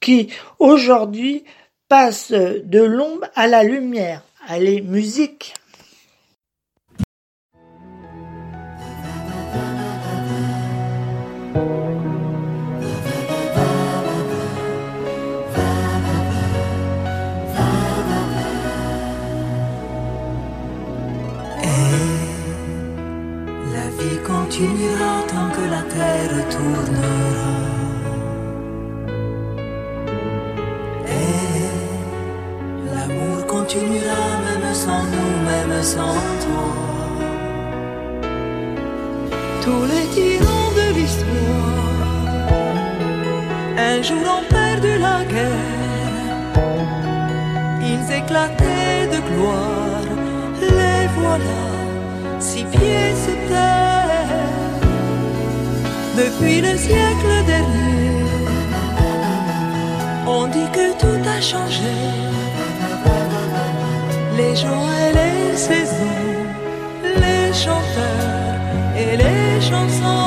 qui 0.00 0.28
aujourd'hui 0.58 1.44
passent 1.88 2.32
de 2.32 2.80
l'ombre 2.80 3.26
à 3.34 3.46
la 3.46 3.62
lumière. 3.62 4.22
Allez, 4.46 4.80
musique 4.80 5.54
continuera 24.58 25.22
tant 25.28 25.50
que 25.54 25.64
la 25.70 25.82
terre 25.82 26.38
tournera. 26.50 27.14
Et 31.06 31.62
l'amour 32.92 33.46
continuera 33.46 34.24
même 34.46 34.74
sans 34.74 35.04
nous, 35.12 35.32
même 35.50 35.82
sans 35.82 36.18
toi. 36.44 36.70
Tous 39.62 39.84
les 39.92 40.06
tyrans 40.14 40.72
de 40.80 40.86
l'histoire, 40.96 42.48
un 43.90 44.02
jour 44.02 44.24
ont 44.38 44.46
perdu 44.58 44.92
la 44.98 45.18
guerre. 45.32 45.76
Ils 47.90 48.06
éclataient 48.20 49.06
de 49.14 49.20
gloire, 49.28 50.08
les 50.60 51.06
voilà 51.16 51.58
six 52.40 52.64
pieds 52.64 53.14
sous 53.24 53.38
terre. 53.48 53.97
Depuis 56.18 56.60
le 56.60 56.76
siècle 56.76 57.32
dernier, 57.46 58.24
on 60.26 60.48
dit 60.48 60.68
que 60.72 60.86
tout 60.98 61.22
a 61.36 61.40
changé. 61.40 61.94
Les 64.36 64.56
jours 64.56 64.90
et 65.04 65.12
les 65.20 65.56
saisons, 65.56 66.34
les 67.04 67.52
chanteurs 67.52 68.58
et 68.96 69.16
les 69.16 69.60
chansons. 69.60 70.17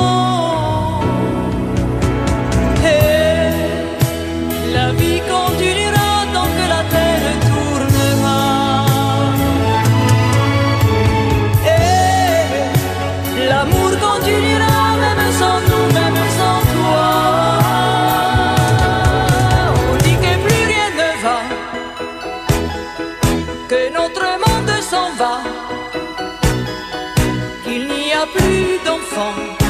Plus 28.26 28.78
d'enfants, 28.84 29.61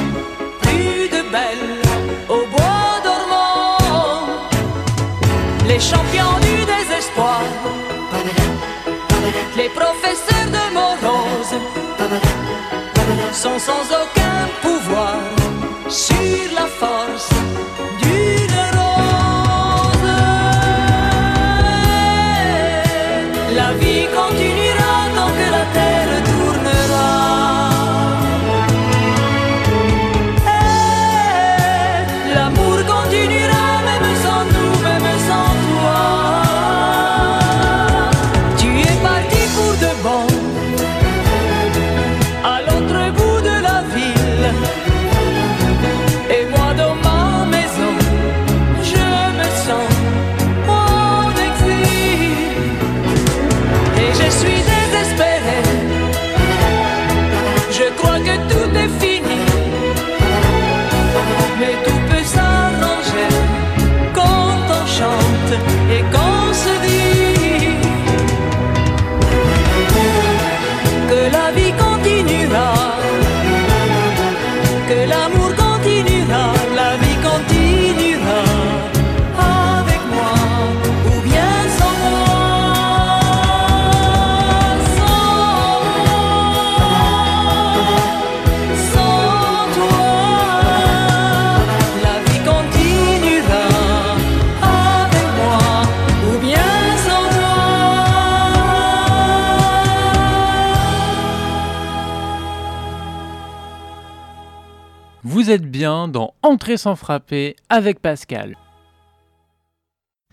Dans 105.83 106.35
Entrée 106.43 106.77
sans 106.77 106.95
frapper 106.95 107.57
avec 107.69 108.01
Pascal. 108.01 108.57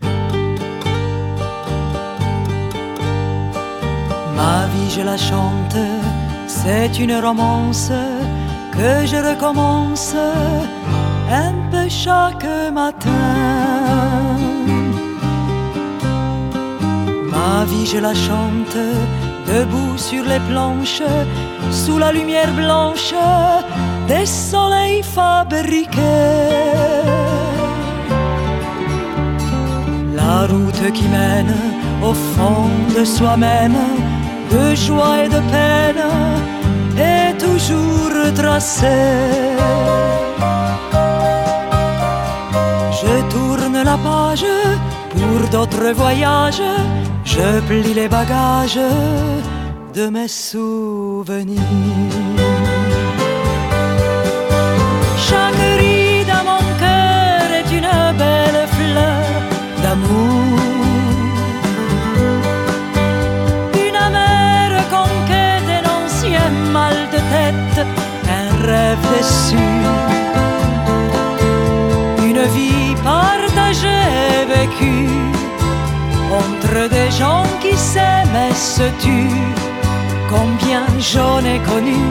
Ma 0.00 0.06
vie, 4.72 4.90
je 4.96 5.00
la 5.00 5.16
chante, 5.16 5.76
c'est 6.46 6.96
une 7.00 7.16
romance 7.16 7.90
que 8.70 9.06
je 9.06 9.16
recommence 9.16 10.14
un 11.28 11.52
peu 11.72 11.88
chaque 11.88 12.46
matin. 12.72 13.10
Ma 17.28 17.64
vie, 17.64 17.86
je 17.86 17.98
la 17.98 18.14
chante 18.14 18.78
debout 19.48 19.98
sur 19.98 20.22
les 20.22 20.38
planches, 20.48 21.02
sous 21.72 21.98
la 21.98 22.12
lumière 22.12 22.54
blanche 22.54 23.14
des 24.10 24.26
soleils 24.26 25.02
fabriqués. 25.02 26.00
La 30.20 30.36
route 30.52 30.84
qui 30.96 31.06
mène 31.18 31.54
au 32.08 32.12
fond 32.32 32.68
de 32.96 33.04
soi-même, 33.04 33.80
de 34.52 34.74
joie 34.74 35.16
et 35.24 35.28
de 35.36 35.40
peine, 35.54 36.04
est 36.98 37.34
toujours 37.46 38.16
tracée. 38.34 39.16
Je 43.00 43.14
tourne 43.34 43.78
la 43.90 43.96
page 44.08 44.46
pour 45.18 45.40
d'autres 45.52 45.92
voyages, 46.02 46.66
je 47.24 47.48
plie 47.68 47.94
les 48.00 48.08
bagages 48.08 48.84
de 49.94 50.04
mes 50.08 50.28
souvenirs. 50.28 51.60
Une 72.24 72.42
vie 72.54 72.94
partagée, 73.04 74.46
vécue 74.48 75.08
entre 76.32 76.88
des 76.88 77.10
gens 77.10 77.44
qui 77.60 77.76
s'aiment 77.76 78.50
et 78.50 78.54
se 78.54 78.88
tuent. 79.00 79.54
Combien 80.28 80.86
j'en 80.98 81.44
ai 81.44 81.60
connu, 81.60 82.02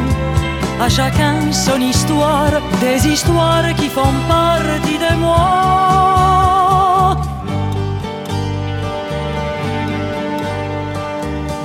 à 0.79 0.87
chacun 0.87 1.51
son 1.51 1.81
histoire, 1.81 2.61
des 2.79 3.05
histoires 3.07 3.73
qui 3.75 3.89
font 3.89 4.13
partie 4.29 4.97
de 4.97 5.15
moi. 5.17 7.17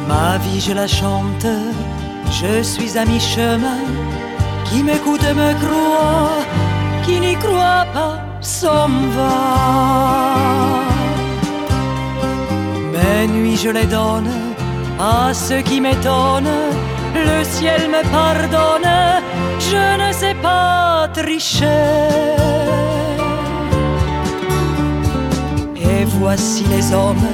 Ma 0.09 0.38
vie, 0.38 0.61
je 0.61 0.72
la 0.72 0.88
chante, 0.88 1.46
je 2.31 2.62
suis 2.62 2.98
à 2.98 3.05
mi-chemin. 3.05 4.03
Qui 4.74 4.82
m'écoute 4.82 5.22
me 5.22 5.52
croit, 5.62 6.42
qui 7.04 7.20
n'y 7.20 7.37
croit 7.37 7.87
pas 7.92 8.18
s'en 8.40 8.88
va. 9.16 10.34
Mes 12.92 13.28
nuits, 13.28 13.56
je 13.56 13.70
les 13.70 13.87
donne 13.87 14.32
à 14.98 15.32
ceux 15.32 15.60
qui 15.60 15.80
m'étonnent. 15.80 16.58
Le 17.14 17.44
ciel 17.44 17.82
me 17.88 18.02
pardonne, 18.18 18.90
je 19.60 19.84
ne 20.02 20.12
sais 20.12 20.34
pas 20.42 21.06
tricher. 21.12 21.84
Et 25.76 26.04
voici 26.18 26.64
les 26.74 26.92
hommes 26.92 27.30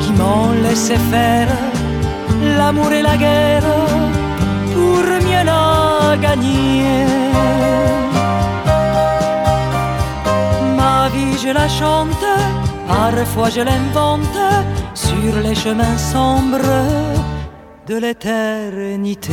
qui 0.00 0.10
m'ont 0.18 0.50
laissé 0.64 0.96
faire 1.12 1.52
l'amour 2.58 2.90
et 2.90 3.02
la 3.02 3.16
guerre 3.16 3.70
pour 4.74 5.04
mieux 5.28 5.44
Ma 10.76 11.08
vie, 11.08 11.36
je 11.42 11.50
la 11.52 11.68
chante, 11.68 12.26
parfois 12.88 13.50
je 13.50 13.60
l'invente 13.60 14.38
sur 14.94 15.32
les 15.44 15.54
chemins 15.54 15.98
sombres 15.98 16.58
de 17.86 17.96
l'éternité. 17.96 19.32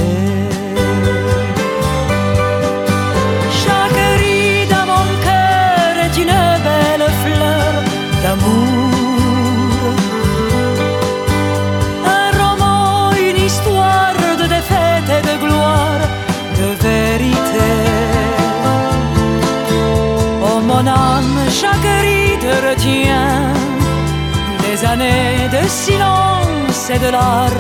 De 24.98 25.68
silence 25.68 26.90
et 26.90 26.98
de 26.98 27.12
larmes, 27.12 27.54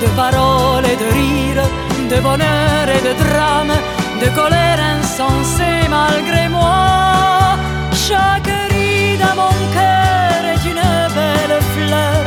de 0.00 0.06
paroles 0.16 0.86
et 0.86 0.96
de 0.96 1.08
rires, 1.12 1.68
de 2.08 2.20
bonheur 2.20 2.88
et 2.88 3.02
de 3.08 3.12
drame, 3.22 3.74
de 4.22 4.28
colère 4.34 4.80
insensée 4.96 5.88
malgré 5.90 6.48
moi. 6.48 7.56
Chaque 7.92 8.50
ride 8.70 9.22
à 9.22 9.34
mon 9.34 9.56
cœur 9.76 10.40
est 10.52 10.64
une 10.70 10.86
belle 11.14 11.60
fleur 11.74 12.24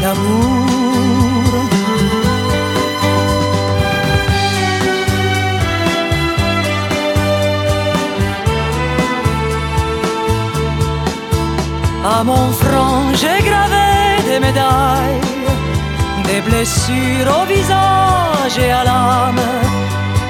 d'amour. 0.00 0.71
À 12.18 12.22
mon 12.24 12.52
front, 12.52 13.14
j'ai 13.20 13.38
gravé 13.48 13.88
des 14.28 14.38
médailles, 14.38 15.20
des 16.28 16.40
blessures 16.48 17.28
au 17.40 17.44
visage 17.46 18.56
et 18.58 18.70
à 18.70 18.84
l'âme, 18.84 19.46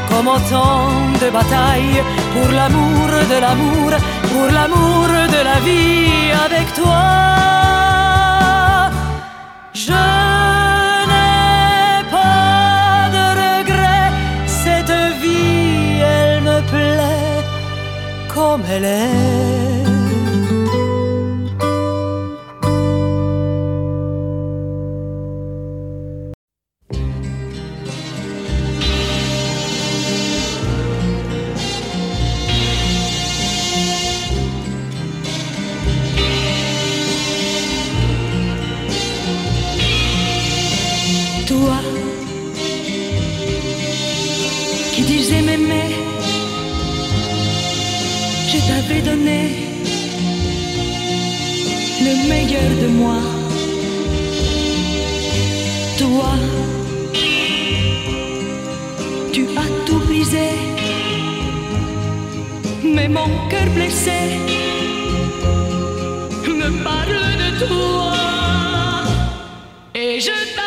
comme 0.09 0.29
autant 0.29 0.91
de 1.23 1.29
batailles 1.37 2.01
pour 2.35 2.49
l'amour 2.59 3.09
de 3.33 3.39
l'amour, 3.45 3.91
pour 4.31 4.49
l'amour 4.57 5.09
de 5.35 5.41
la 5.51 5.59
vie 5.67 6.31
avec 6.47 6.67
toi. 6.81 7.05
Je 9.75 10.05
n'ai 11.11 12.05
pas 12.17 13.11
de 13.17 13.25
regrets, 13.43 14.11
cette 14.47 14.99
vie, 15.23 16.01
elle 16.15 16.43
me 16.43 16.59
plaît 16.71 17.43
comme 18.33 18.63
elle 18.71 18.85
est. 18.85 19.82
me 66.63 66.83
parle 66.85 67.37
de 67.43 67.67
toi. 67.67 68.13
Et 69.95 70.21
je 70.21 70.62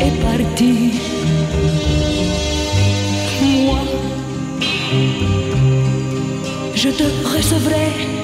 que 0.00 0.06
tu 0.06 0.06
es 0.06 0.12
parti. 0.22 0.92
Moi, 3.42 3.78
je 6.74 6.90
te 6.90 7.04
recevrai 7.34 8.19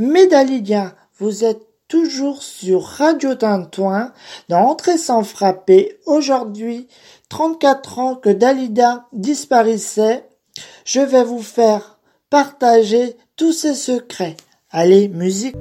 Italiens, 0.00 0.94
vous 1.18 1.44
êtes 1.44 1.60
toujours 1.86 2.42
sur 2.42 2.84
Radio 2.84 3.34
Tintouin 3.34 4.12
dans 4.48 4.60
Entrée 4.60 4.96
sans 4.96 5.22
frapper. 5.22 5.98
Aujourd'hui, 6.06 6.88
34 7.28 7.98
ans 7.98 8.14
que 8.14 8.30
Dalida 8.30 9.06
disparaissait. 9.12 10.26
Je 10.86 11.00
vais 11.00 11.24
vous 11.24 11.42
faire 11.42 11.98
partager 12.30 13.14
tous 13.36 13.52
ses 13.52 13.74
secrets. 13.74 14.38
Allez, 14.70 15.08
musique. 15.08 15.56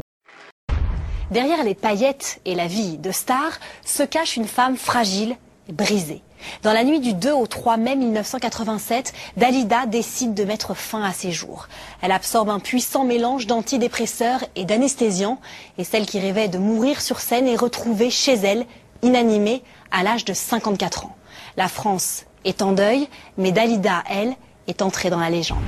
Derrière 1.32 1.65
les 1.65 1.75
paillettes 1.75 2.39
et 2.45 2.56
la 2.56 2.67
vie 2.67 2.97
de 2.97 3.12
star 3.12 3.60
se 3.86 4.04
cache 4.04 4.38
une 4.38 4.47
femme 4.47 4.78
fragile 4.78 5.36
et 5.67 5.73
brisée. 5.73 6.21
Dans 6.63 6.73
la 6.73 6.84
nuit 6.84 6.99
du 6.99 7.13
2 7.13 7.32
au 7.32 7.47
3 7.47 7.78
mai 7.78 7.95
1987, 7.95 9.13
Dalida 9.38 9.86
décide 9.86 10.34
de 10.34 10.43
mettre 10.43 10.75
fin 10.75 11.04
à 11.04 11.13
ses 11.13 11.32
jours. 11.32 11.67
Elle 12.02 12.12
absorbe 12.12 12.49
un 12.49 12.60
puissant 12.60 13.06
mélange 13.06 13.47
d'antidépresseurs 13.47 14.43
et 14.56 14.65
d'anesthésiants 14.65 15.39
et 15.78 15.84
celle 15.84 16.06
qui 16.06 16.19
rêvait 16.19 16.47
de 16.47 16.58
mourir 16.58 17.02
sur 17.02 17.19
scène 17.19 17.47
est 17.47 17.56
retrouvée 17.56 18.10
chez 18.10 18.34
elle, 18.34 18.65
inanimée, 19.02 19.63
à 19.91 20.04
l'âge 20.04 20.25
de 20.25 20.34
54 20.34 21.06
ans. 21.06 21.15
La 21.58 21.67
France 21.67 22.25
est 22.45 22.62
en 22.62 22.71
deuil, 22.71 23.08
mais 23.38 23.52
Dalida, 23.52 24.04
elle, 24.10 24.36
est 24.67 24.82
entrée 24.82 25.10
dans 25.10 25.19
la 25.19 25.30
légende. 25.30 25.63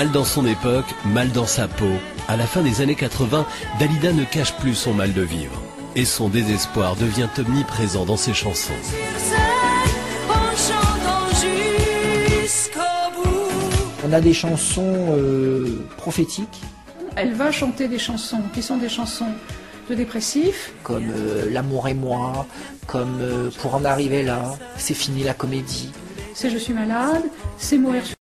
Mal 0.00 0.12
dans 0.12 0.24
son 0.24 0.46
époque, 0.46 0.86
mal 1.04 1.30
dans 1.30 1.44
sa 1.44 1.68
peau. 1.68 1.92
À 2.26 2.38
la 2.38 2.46
fin 2.46 2.62
des 2.62 2.80
années 2.80 2.94
80, 2.94 3.44
Dalida 3.78 4.14
ne 4.14 4.24
cache 4.24 4.56
plus 4.56 4.74
son 4.74 4.94
mal 4.94 5.12
de 5.12 5.20
vivre. 5.20 5.60
Et 5.94 6.06
son 6.06 6.30
désespoir 6.30 6.96
devient 6.96 7.28
omniprésent 7.36 8.06
dans 8.06 8.16
ses 8.16 8.32
chansons. 8.32 8.72
On 14.02 14.12
a 14.14 14.22
des 14.22 14.32
chansons 14.32 14.94
euh, 15.10 15.86
prophétiques, 15.98 16.62
Elle 17.16 17.34
va 17.34 17.52
chanter 17.52 17.86
des 17.86 17.98
chansons 17.98 18.40
qui 18.54 18.62
sont 18.62 18.78
des 18.78 18.88
chansons 18.88 19.34
de 19.90 19.94
dépressifs. 19.94 20.72
comme 20.82 21.10
euh, 21.14 21.50
L'amour 21.50 21.88
et 21.88 21.94
moi, 21.94 22.46
comme 22.86 23.18
euh, 23.20 23.50
Pour 23.60 23.74
en 23.74 23.84
arriver 23.84 24.22
là, 24.22 24.54
C'est 24.78 24.94
fini 24.94 25.24
la 25.24 25.34
comédie, 25.34 25.92
C'est 26.32 26.48
Je 26.48 26.56
suis 26.56 26.72
malade, 26.72 27.24
c'est 27.58 27.76
mourir 27.76 28.06
sur 28.06 28.16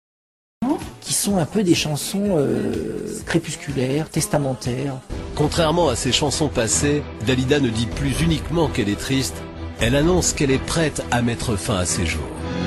sont 1.17 1.39
un 1.39 1.47
peu 1.47 1.63
des 1.63 1.75
chansons 1.75 2.37
euh, 2.37 3.21
crépusculaires, 3.25 4.09
testamentaires. 4.09 4.95
Contrairement 5.35 5.89
à 5.89 5.97
ses 5.97 6.13
chansons 6.13 6.49
passées, 6.49 7.03
Dalida 7.27 7.59
ne 7.61 7.69
dit 7.69 7.87
plus 7.87 8.21
uniquement 8.21 8.69
qu'elle 8.69 8.89
est 8.89 9.01
triste, 9.01 9.37
elle 9.81 9.97
annonce 9.97 10.33
qu'elle 10.33 10.51
est 10.51 10.65
prête 10.65 11.05
à 11.11 11.23
mettre 11.23 11.57
fin 11.57 11.77
à 11.77 11.85
ses 11.85 12.07
jours. 12.07 12.23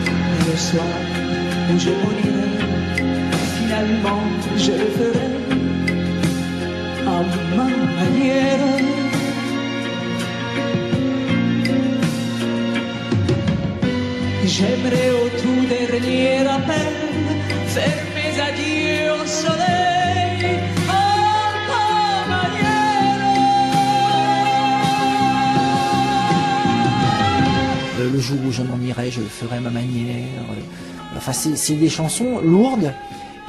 Le 0.06 0.58
soir 0.58 0.86
où 1.74 1.80
je 1.80 1.90
mourirai, 1.90 3.04
finalement 3.58 4.22
je 4.58 4.72
le 4.72 4.88
ferai 4.98 5.30
à 7.08 7.22
ma 7.56 7.64
manière. 7.64 8.60
J'aimerais 14.46 15.12
au 15.12 15.30
tout 15.42 15.68
le 28.20 28.26
jour 28.26 28.38
où 28.46 28.52
je 28.52 28.64
m'en 28.64 28.78
irai, 28.80 29.12
je 29.12 29.22
le 29.22 29.28
ferai 29.28 29.58
à 29.58 29.60
ma 29.62 29.70
manière. 29.70 30.28
Enfin, 31.16 31.32
c'est 31.32 31.76
des 31.76 31.88
chansons 31.88 32.42
lourdes 32.42 32.94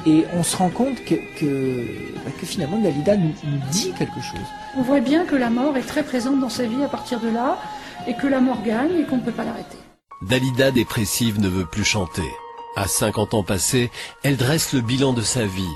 et 0.07 0.25
on 0.33 0.45
se 0.45 0.57
rend 0.57 0.69
compte 0.69 1.05
que, 1.05 1.17
que, 1.39 1.87
bah, 2.25 2.31
que 2.41 2.47
finalement 2.47 2.79
Dalida 2.79 3.17
nous, 3.17 3.35
nous 3.45 3.61
dit 3.73 3.93
quelque 3.99 4.21
chose. 4.21 4.47
On 4.77 4.83
voit 4.83 5.01
bien 5.01 5.25
que 5.25 5.35
la 5.35 5.51
mort 5.51 5.77
est 5.77 5.83
très 5.83 6.05
présente 6.05 6.39
dans 6.39 6.49
sa 6.49 6.67
vie 6.67 6.85
à 6.85 6.89
partir 6.89 7.19
de 7.19 7.29
là, 7.29 7.59
et 8.07 8.15
que 8.15 8.29
la 8.29 8.41
mort 8.41 8.63
gagne 8.63 9.01
et 9.01 9.05
qu'on 9.05 9.17
ne 9.17 9.23
peut 9.23 9.33
pas 9.33 9.45
l'arrêter. 9.45 9.77
Dalida 10.23 10.71
dépressive 10.71 11.41
ne 11.41 11.49
veut 11.49 11.67
plus 11.67 11.85
chanter. 11.85 12.31
À 12.77 12.87
50 12.87 13.35
ans 13.35 13.43
passés, 13.43 13.91
elle 14.23 14.37
dresse 14.37 14.73
le 14.73 14.83
bilan 14.83 15.13
de 15.13 15.23
sa 15.23 15.47
vie. 15.47 15.75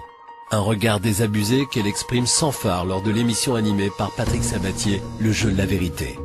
Un 0.52 0.60
regard 0.60 1.00
désabusé 1.00 1.66
qu'elle 1.66 1.88
exprime 1.88 2.26
sans 2.26 2.52
phare 2.52 2.84
lors 2.84 3.02
de 3.02 3.10
l'émission 3.10 3.56
animée 3.56 3.90
par 3.98 4.12
Patrick 4.12 4.44
Sabatier, 4.44 5.02
Le 5.18 5.32
jeu 5.32 5.50
de 5.50 5.58
la 5.58 5.66
vérité. 5.66 6.16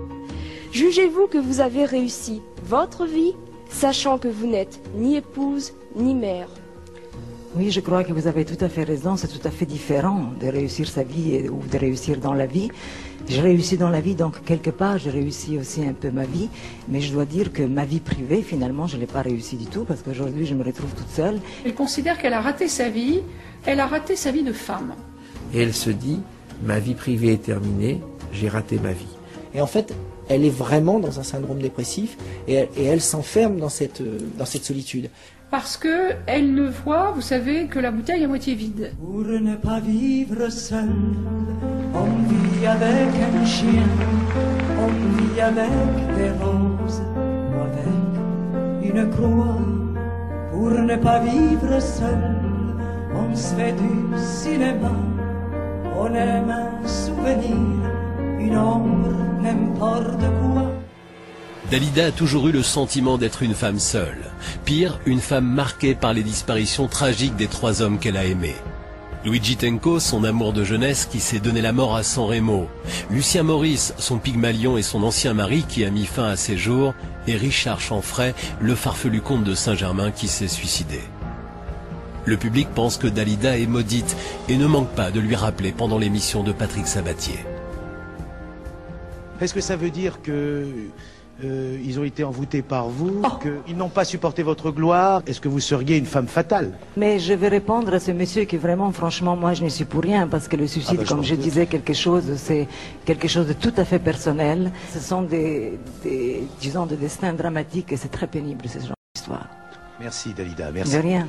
Jugez-vous 0.72 1.28
que 1.28 1.38
vous 1.38 1.62
avez 1.62 1.86
réussi 1.86 2.42
votre 2.66 3.06
vie, 3.06 3.34
sachant 3.70 4.18
que 4.18 4.28
vous 4.28 4.48
n'êtes 4.48 4.80
ni 4.96 5.16
épouse 5.16 5.74
ni 5.96 6.14
mère. 6.14 6.48
Oui, 7.56 7.72
je 7.72 7.80
crois 7.80 8.04
que 8.04 8.14
vous 8.14 8.28
avez 8.28 8.46
tout 8.46 8.64
à 8.64 8.70
fait 8.70 8.84
raison. 8.84 9.16
C'est 9.18 9.28
tout 9.28 9.46
à 9.48 9.50
fait 9.50 9.66
différent 9.66 10.30
de 10.40 10.48
réussir 10.48 10.88
sa 10.88 11.02
vie 11.02 11.34
et- 11.34 11.50
ou 11.50 11.60
de 11.72 11.78
réussir 11.78 12.20
dans 12.20 12.34
la 12.34 12.46
vie. 12.46 12.70
Je 13.28 13.42
réussis 13.42 13.78
dans 13.78 13.90
la 13.90 14.02
vie, 14.02 14.14
donc 14.16 14.44
quelque 14.44 14.70
part, 14.70 15.00
je 15.00 15.10
réussis 15.10 15.58
aussi 15.58 15.84
un 15.84 15.94
peu 15.94 16.12
ma 16.12 16.26
vie. 16.26 16.50
Mais 16.88 17.02
je 17.02 17.12
dois 17.12 17.26
dire 17.26 17.52
que 17.52 17.64
ma 17.64 17.86
vie 17.86 18.00
privée, 18.00 18.44
finalement, 18.44 18.86
je 18.86 18.96
ne 18.96 19.02
l'ai 19.02 19.08
pas 19.08 19.22
réussi 19.24 19.56
du 19.56 19.66
tout 19.66 19.84
parce 19.84 20.02
qu'aujourd'hui, 20.04 20.46
je 20.46 20.54
me 20.54 20.64
retrouve 20.64 20.92
toute 20.96 21.10
seule. 21.10 21.40
Elle 21.66 21.74
considère 21.74 22.20
qu'elle 22.20 22.34
a 22.34 22.42
raté 22.42 22.68
sa 22.68 22.90
vie, 22.90 23.22
elle 23.66 23.80
a 23.80 23.88
raté 23.88 24.16
sa 24.16 24.32
vie 24.32 24.44
de 24.44 24.54
femme. 24.54 24.94
Et 25.54 25.62
elle 25.64 25.74
se 25.74 25.90
dit, 25.90 26.20
ma 26.64 26.78
vie 26.80 26.94
privée 26.94 27.34
est 27.34 27.44
terminée, 27.44 28.00
j'ai 28.32 28.48
raté 28.48 28.78
ma 28.80 28.94
vie. 28.94 29.16
Et 29.56 29.62
en 29.62 29.68
fait, 29.68 29.94
elle 30.30 30.46
est 30.46 30.50
vraiment 30.50 31.00
dans 31.00 31.20
un 31.20 31.24
syndrome 31.24 31.60
dépressif 31.60 32.18
et 32.48 32.54
elle, 32.54 32.70
et 32.78 32.86
elle 32.86 33.02
s'enferme 33.02 33.58
dans 33.60 33.70
cette, 33.70 34.02
dans 34.38 34.46
cette 34.46 34.64
solitude. 34.64 35.10
Parce 35.52 35.78
que 35.78 36.12
elle 36.28 36.54
ne 36.54 36.70
voit, 36.70 37.12
vous 37.16 37.22
savez, 37.22 37.66
que 37.66 37.80
la 37.80 37.90
bouteille 37.90 38.24
à 38.24 38.28
moitié 38.28 38.54
vide. 38.54 38.94
Pour 39.00 39.24
ne 39.24 39.56
pas 39.56 39.80
vivre 39.80 40.48
seul, 40.50 40.90
on 41.96 42.06
vit 42.30 42.68
avec 42.68 43.10
un 43.34 43.46
chien, 43.46 43.90
on 44.80 44.88
vit 44.88 45.42
avec 45.42 46.16
des 46.16 46.30
roses, 46.44 47.02
ou 47.50 47.60
avec 47.62 48.94
une 48.94 49.10
croix. 49.10 49.58
Pour 50.52 50.70
ne 50.70 50.96
pas 50.98 51.20
vivre 51.20 51.82
seul, 51.82 52.36
on 53.16 53.36
se 53.36 53.56
fait 53.56 53.72
du 53.72 54.20
cinéma, 54.20 54.92
on 55.98 56.14
aime 56.14 56.52
un 56.52 56.88
souvenir, 56.88 57.90
une 58.40 58.58
ombre, 58.58 59.10
n'importe 59.42 60.20
quoi. 60.20 60.72
Dalida 61.70 62.08
a 62.08 62.12
toujours 62.12 62.48
eu 62.48 62.52
le 62.52 62.64
sentiment 62.64 63.18
d'être 63.18 63.44
une 63.44 63.54
femme 63.54 63.80
seule. 63.80 64.32
Pire, 64.66 65.00
une 65.06 65.20
femme 65.20 65.46
marquée 65.46 65.94
par 65.94 66.14
les 66.14 66.24
disparitions 66.24 66.88
tragiques 66.88 67.36
des 67.36 67.48
trois 67.48 67.82
hommes 67.82 68.00
qu'elle 68.00 68.18
a 68.18 68.26
aimés. 68.26 68.56
Luigi 69.26 69.58
Tenco, 69.58 70.00
son 70.00 70.24
amour 70.24 70.54
de 70.54 70.64
jeunesse 70.64 71.06
qui 71.06 71.20
s'est 71.20 71.40
donné 71.40 71.62
la 71.62 71.74
mort 71.74 71.96
à 71.96 72.04
San 72.04 72.26
Remo. 72.26 72.68
Lucien 73.12 73.44
Maurice, 73.44 73.94
son 73.98 74.18
Pygmalion 74.18 74.78
et 74.78 74.82
son 74.82 75.04
ancien 75.04 75.34
mari 75.34 75.66
qui 75.68 75.84
a 75.84 75.92
mis 75.92 76.06
fin 76.06 76.24
à 76.24 76.38
ses 76.38 76.58
jours. 76.58 76.94
Et 77.28 77.36
Richard 77.36 77.82
Chanfray, 77.82 78.34
le 78.62 78.76
farfelu 78.76 79.22
comte 79.22 79.44
de 79.44 79.54
Saint-Germain 79.54 80.12
qui 80.12 80.30
s'est 80.30 80.48
suicidé. 80.48 81.02
Le 82.26 82.38
public 82.38 82.70
pense 82.74 82.98
que 82.98 83.08
Dalida 83.08 83.58
est 83.58 83.68
maudite 83.68 84.16
et 84.48 84.56
ne 84.56 84.68
manque 84.68 84.90
pas 84.90 85.12
de 85.12 85.20
lui 85.20 85.36
rappeler 85.36 85.72
pendant 85.72 85.98
l'émission 85.98 86.42
de 86.42 86.52
Patrick 86.54 86.88
Sabatier. 86.88 87.40
Est-ce 89.42 89.54
que 89.54 89.62
ça 89.62 89.76
veut 89.76 89.90
dire 89.90 90.22
que 90.22 90.66
euh, 91.46 91.80
ils 91.86 91.98
ont 91.98 92.04
été 92.04 92.26
envoûtés 92.26 92.62
par 92.62 92.90
vous, 92.90 93.22
qu'ils 93.66 93.78
n'ont 93.78 93.88
pas 93.88 94.04
supporté 94.04 94.44
votre 94.44 94.72
gloire? 94.72 95.22
Est-ce 95.26 95.40
que 95.40 95.48
vous 95.48 95.62
seriez 95.62 95.96
une 95.98 96.06
femme 96.06 96.28
fatale? 96.28 96.74
Mais 96.98 97.20
je 97.20 97.34
vais 97.34 97.48
répondre 97.48 97.94
à 97.94 98.00
ce 98.02 98.12
monsieur 98.12 98.44
que 98.44 98.58
vraiment, 98.58 98.92
franchement, 98.92 99.38
moi, 99.38 99.54
je 99.54 99.64
ne 99.64 99.70
suis 99.70 99.86
pour 99.86 100.02
rien 100.04 100.28
parce 100.28 100.50
que 100.50 100.58
le 100.58 100.68
suicide, 100.68 100.96
Ah 100.96 101.02
bah, 101.02 101.04
je 101.06 101.10
comme 101.14 101.24
je 101.24 101.36
doute. 101.36 101.44
disais, 101.46 101.66
quelque 101.68 101.94
chose, 101.94 102.26
c'est 102.36 102.68
quelque 103.06 103.30
chose 103.30 103.48
de 103.48 103.54
tout 103.54 103.72
à 103.78 103.86
fait 103.86 104.00
personnel. 104.00 104.72
Ce 104.94 105.00
sont 105.00 105.22
des, 105.22 105.80
des 106.04 106.44
disons, 106.60 106.86
des 106.86 106.98
destins 106.98 107.32
dramatiques 107.32 107.94
et 107.94 107.98
c'est 107.98 108.10
très 108.12 108.28
pénible, 108.28 108.66
ce 108.68 108.80
genre 108.80 108.94
d'histoire. 109.16 109.48
Merci 110.02 110.34
Dalida, 110.34 110.72
merci. 110.74 110.94
De 110.98 111.02
rien. 111.02 111.28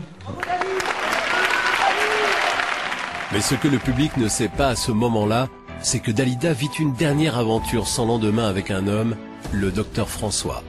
Mais 3.32 3.40
ce 3.40 3.54
que 3.54 3.68
le 3.68 3.78
public 3.78 4.16
ne 4.16 4.26
sait 4.26 4.48
pas 4.48 4.68
à 4.70 4.74
ce 4.74 4.90
moment-là, 4.90 5.48
c'est 5.83 6.01
que 6.01 6.11
Dalida 6.11 6.53
vit 6.53 6.70
une 6.78 6.93
dernière 6.93 7.39
aventure 7.39 7.87
sans 7.87 8.07
lendemain 8.07 8.49
avec 8.49 8.70
un 8.70 8.87
homme, 8.87 9.16
le 9.53 9.70
docteur 9.70 10.09
François. 10.09 10.62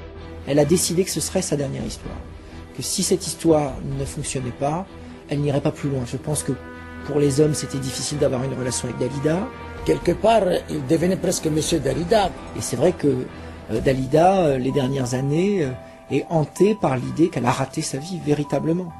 Elle 0.47 0.59
a 0.59 0.65
décidé 0.65 1.03
que 1.03 1.09
ce 1.09 1.19
serait 1.19 1.41
sa 1.41 1.55
dernière 1.55 1.85
histoire. 1.85 2.15
Que 2.75 2.81
si 2.81 3.03
cette 3.03 3.27
histoire 3.27 3.73
ne 3.99 4.05
fonctionnait 4.05 4.51
pas, 4.51 4.85
elle 5.29 5.39
n'irait 5.39 5.61
pas 5.61 5.71
plus 5.71 5.89
loin. 5.89 6.01
Je 6.05 6.17
pense 6.17 6.43
que 6.43 6.53
pour 7.05 7.19
les 7.19 7.41
hommes, 7.41 7.53
c'était 7.53 7.79
difficile 7.79 8.17
d'avoir 8.17 8.43
une 8.43 8.53
relation 8.53 8.87
avec 8.87 8.99
Dalida. 8.99 9.47
Quelque 9.85 10.11
part, 10.11 10.43
il 10.69 10.85
devenait 10.87 11.17
presque 11.17 11.47
Monsieur 11.47 11.79
Dalida. 11.79 12.31
Et 12.57 12.61
c'est 12.61 12.75
vrai 12.75 12.93
que 12.93 13.25
euh, 13.71 13.81
Dalida, 13.81 14.41
euh, 14.41 14.57
les 14.57 14.71
dernières 14.71 15.13
années, 15.13 15.63
euh, 15.63 15.71
est 16.11 16.25
hantée 16.29 16.75
par 16.75 16.97
l'idée 16.97 17.29
qu'elle 17.29 17.45
a 17.45 17.51
raté 17.51 17.81
sa 17.81 17.97
vie 17.97 18.19
véritablement. 18.25 18.91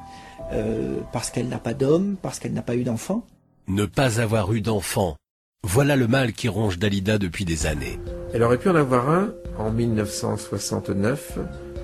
Euh, 0.52 1.00
parce 1.12 1.30
qu'elle 1.30 1.48
n'a 1.48 1.58
pas 1.58 1.72
d'homme, 1.74 2.16
parce 2.20 2.38
qu'elle 2.38 2.52
n'a 2.52 2.62
pas 2.62 2.76
eu 2.76 2.84
d'enfant. 2.84 3.24
Ne 3.68 3.86
pas 3.86 4.20
avoir 4.20 4.52
eu 4.52 4.60
d'enfant. 4.60 5.16
Voilà 5.64 5.94
le 5.94 6.08
mal 6.08 6.32
qui 6.32 6.48
ronge 6.48 6.78
Dalida 6.78 7.18
depuis 7.18 7.44
des 7.44 7.66
années. 7.66 8.00
Elle 8.34 8.42
aurait 8.42 8.58
pu 8.58 8.68
en 8.68 8.74
avoir 8.74 9.08
un 9.08 9.32
en 9.56 9.70
1969, 9.70 11.38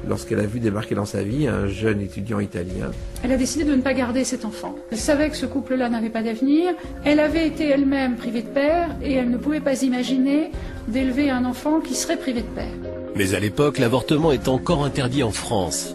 lorsqu'elle 0.09 0.41
a 0.41 0.47
vu 0.47 0.59
débarquer 0.59 0.97
dans 0.97 1.05
sa 1.05 1.22
vie 1.22 1.47
un 1.47 1.68
jeune 1.68 2.01
étudiant 2.01 2.41
italien. 2.41 2.91
Elle 3.22 3.31
a 3.31 3.37
décidé 3.37 3.64
de 3.64 3.74
ne 3.74 3.81
pas 3.81 3.95
garder 3.95 4.24
cet 4.24 4.45
enfant. 4.45 4.74
Elle 4.91 4.99
savait 4.99 5.31
que 5.31 5.37
ce 5.37 5.47
couple-là 5.47 5.89
n'avait 5.89 6.11
pas 6.11 6.22
d'avenir. 6.22 6.74
Elle 7.05 7.20
avait 7.20 7.47
été 7.47 7.68
elle-même 7.68 8.16
privée 8.16 8.43
de 8.43 8.49
père 8.49 8.91
et 9.01 9.14
elle 9.14 9.31
ne 9.31 9.39
pouvait 9.39 9.61
pas 9.61 9.81
imaginer 9.83 10.51
d'élever 10.89 11.31
un 11.31 11.45
enfant 11.45 11.81
qui 11.81 11.95
serait 11.95 12.18
privé 12.18 12.43
de 12.43 12.47
père. 12.49 12.74
Mais 13.14 13.35
à 13.35 13.41
l'époque, 13.41 13.79
l'avortement 13.79 14.33
est 14.33 14.49
encore 14.49 14.85
interdit 14.85 15.22
en 15.22 15.31
France. 15.31 15.95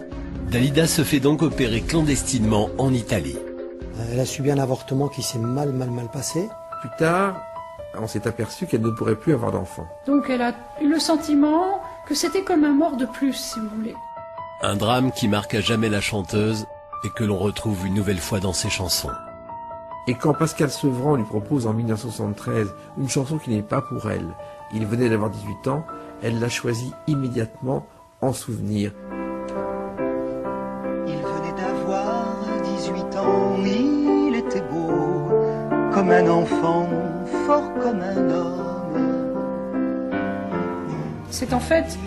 Dalida 0.49 0.87
se 0.87 1.03
fait 1.03 1.19
donc 1.19 1.41
opérer 1.41 1.81
clandestinement 1.81 2.69
en 2.77 2.93
Italie. 2.93 3.37
Elle 4.11 4.19
a 4.21 4.25
subi 4.25 4.51
un 4.51 4.57
avortement 4.57 5.09
qui 5.09 5.21
s'est 5.21 5.37
mal, 5.37 5.73
mal, 5.73 5.91
mal 5.91 6.07
passé. 6.11 6.47
Plus 6.81 6.89
tard, 6.97 7.41
on 7.97 8.07
s'est 8.07 8.27
aperçu 8.27 8.65
qu'elle 8.65 8.81
ne 8.81 8.89
pourrait 8.89 9.15
plus 9.15 9.33
avoir 9.33 9.51
d'enfant. 9.51 9.87
Donc 10.07 10.29
elle 10.29 10.41
a 10.41 10.53
eu 10.81 10.89
le 10.89 10.99
sentiment 10.99 11.81
que 12.07 12.15
c'était 12.15 12.43
comme 12.43 12.63
un 12.63 12.73
mort 12.73 12.97
de 12.97 13.05
plus, 13.05 13.33
si 13.33 13.59
vous 13.59 13.69
voulez. 13.75 13.95
Un 14.61 14.75
drame 14.75 15.11
qui 15.11 15.27
marque 15.27 15.55
à 15.55 15.61
jamais 15.61 15.89
la 15.89 16.01
chanteuse 16.01 16.65
et 17.03 17.09
que 17.09 17.23
l'on 17.23 17.37
retrouve 17.37 17.85
une 17.85 17.93
nouvelle 17.93 18.19
fois 18.19 18.39
dans 18.39 18.53
ses 18.53 18.69
chansons. 18.69 19.11
Et 20.07 20.15
quand 20.15 20.33
Pascal 20.33 20.69
Sevran 20.69 21.15
lui 21.15 21.23
propose 21.23 21.65
en 21.65 21.73
1973 21.73 22.73
une 22.97 23.09
chanson 23.09 23.37
qui 23.37 23.51
n'est 23.51 23.61
pas 23.61 23.81
pour 23.81 24.09
elle, 24.11 24.27
il 24.73 24.85
venait 24.85 25.09
d'avoir 25.09 25.29
18 25.29 25.67
ans, 25.67 25.85
elle 26.21 26.39
l'a 26.39 26.49
choisie 26.49 26.93
immédiatement 27.07 27.85
en 28.21 28.33
souvenir. 28.33 28.91
Il 31.07 31.17
venait 31.17 31.53
d'avoir 31.55 32.35
18 32.63 33.15
ans, 33.17 33.57
il 33.65 34.35
était 34.35 34.61
beau, 34.61 35.29
comme 35.93 36.09
un 36.09 36.27
enfant, 36.29 36.89
fort 37.45 37.69
comme 37.81 38.01
un 38.01 38.29
homme. 38.29 38.73
C'est 41.29 41.53
en 41.53 41.59
fait 41.59 41.97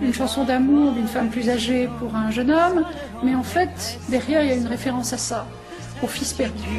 une 0.00 0.14
chanson 0.14 0.44
d'amour 0.44 0.92
d'une 0.92 1.08
femme 1.08 1.28
plus 1.28 1.50
âgée 1.50 1.88
pour 1.98 2.14
un 2.14 2.30
jeune 2.30 2.50
homme, 2.50 2.84
mais 3.22 3.34
en 3.34 3.42
fait, 3.42 3.98
derrière, 4.08 4.42
il 4.42 4.48
y 4.48 4.52
a 4.52 4.54
une 4.54 4.66
référence 4.66 5.12
à 5.12 5.18
ça, 5.18 5.46
au 6.02 6.06
fils 6.06 6.32
perdu. 6.32 6.78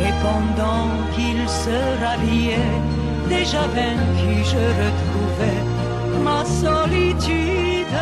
Et 0.00 0.12
pendant 0.22 0.88
qu'il 1.14 1.48
se 1.48 1.76
rhabillait, 2.04 2.56
déjà 3.28 3.62
vaincu, 3.76 4.44
je 4.44 4.64
retrouvais 4.82 5.60
ma 6.22 6.44
solitude. 6.44 7.96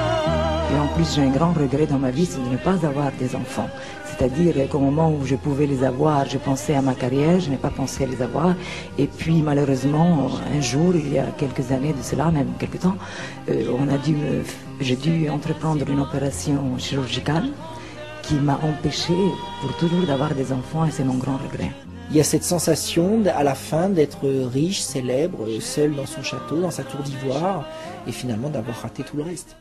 Et 0.72 0.78
en 0.78 0.86
plus, 0.94 1.14
j'ai 1.14 1.22
un 1.22 1.30
grand 1.30 1.52
regret 1.52 1.86
dans 1.86 1.98
ma 1.98 2.10
vie, 2.10 2.26
c'est 2.26 2.38
de 2.38 2.48
ne 2.48 2.56
pas 2.56 2.86
avoir 2.86 3.10
des 3.18 3.34
enfants. 3.34 3.68
C'est-à-dire 4.04 4.54
qu'au 4.68 4.78
moment 4.78 5.10
où 5.10 5.24
je 5.24 5.34
pouvais 5.34 5.66
les 5.66 5.82
avoir, 5.82 6.28
je 6.28 6.38
pensais 6.38 6.74
à 6.74 6.82
ma 6.82 6.94
carrière, 6.94 7.40
je 7.40 7.50
n'ai 7.50 7.56
pas 7.56 7.70
pensé 7.70 8.04
à 8.04 8.06
les 8.06 8.20
avoir. 8.22 8.54
Et 8.98 9.06
puis 9.06 9.42
malheureusement, 9.42 10.28
un 10.54 10.60
jour, 10.60 10.94
il 10.94 11.12
y 11.12 11.18
a 11.18 11.24
quelques 11.38 11.72
années 11.72 11.94
de 11.94 12.02
cela, 12.02 12.30
même 12.30 12.48
quelques 12.58 12.80
temps, 12.80 12.96
euh, 13.48 13.96
dû, 14.04 14.16
j'ai 14.80 14.96
dû 14.96 15.28
entreprendre 15.30 15.88
une 15.88 16.00
opération 16.00 16.76
chirurgicale 16.78 17.48
qui 18.22 18.34
m'a 18.34 18.60
empêché 18.62 19.14
pour 19.60 19.74
toujours 19.78 20.06
d'avoir 20.06 20.34
des 20.34 20.52
enfants 20.52 20.84
et 20.84 20.90
c'est 20.90 21.04
mon 21.04 21.14
grand 21.14 21.38
regret. 21.38 21.70
Il 22.10 22.16
y 22.16 22.20
a 22.20 22.24
cette 22.24 22.44
sensation 22.44 23.22
à 23.34 23.42
la 23.42 23.54
fin 23.54 23.88
d'être 23.88 24.28
riche, 24.52 24.80
célèbre, 24.80 25.46
seul 25.60 25.94
dans 25.94 26.06
son 26.06 26.22
château, 26.22 26.60
dans 26.60 26.70
sa 26.70 26.82
tour 26.82 27.00
d'ivoire, 27.00 27.64
et 28.06 28.12
finalement 28.12 28.50
d'avoir 28.50 28.82
raté 28.82 29.02
tout 29.02 29.16
le 29.16 29.22
reste. 29.22 29.56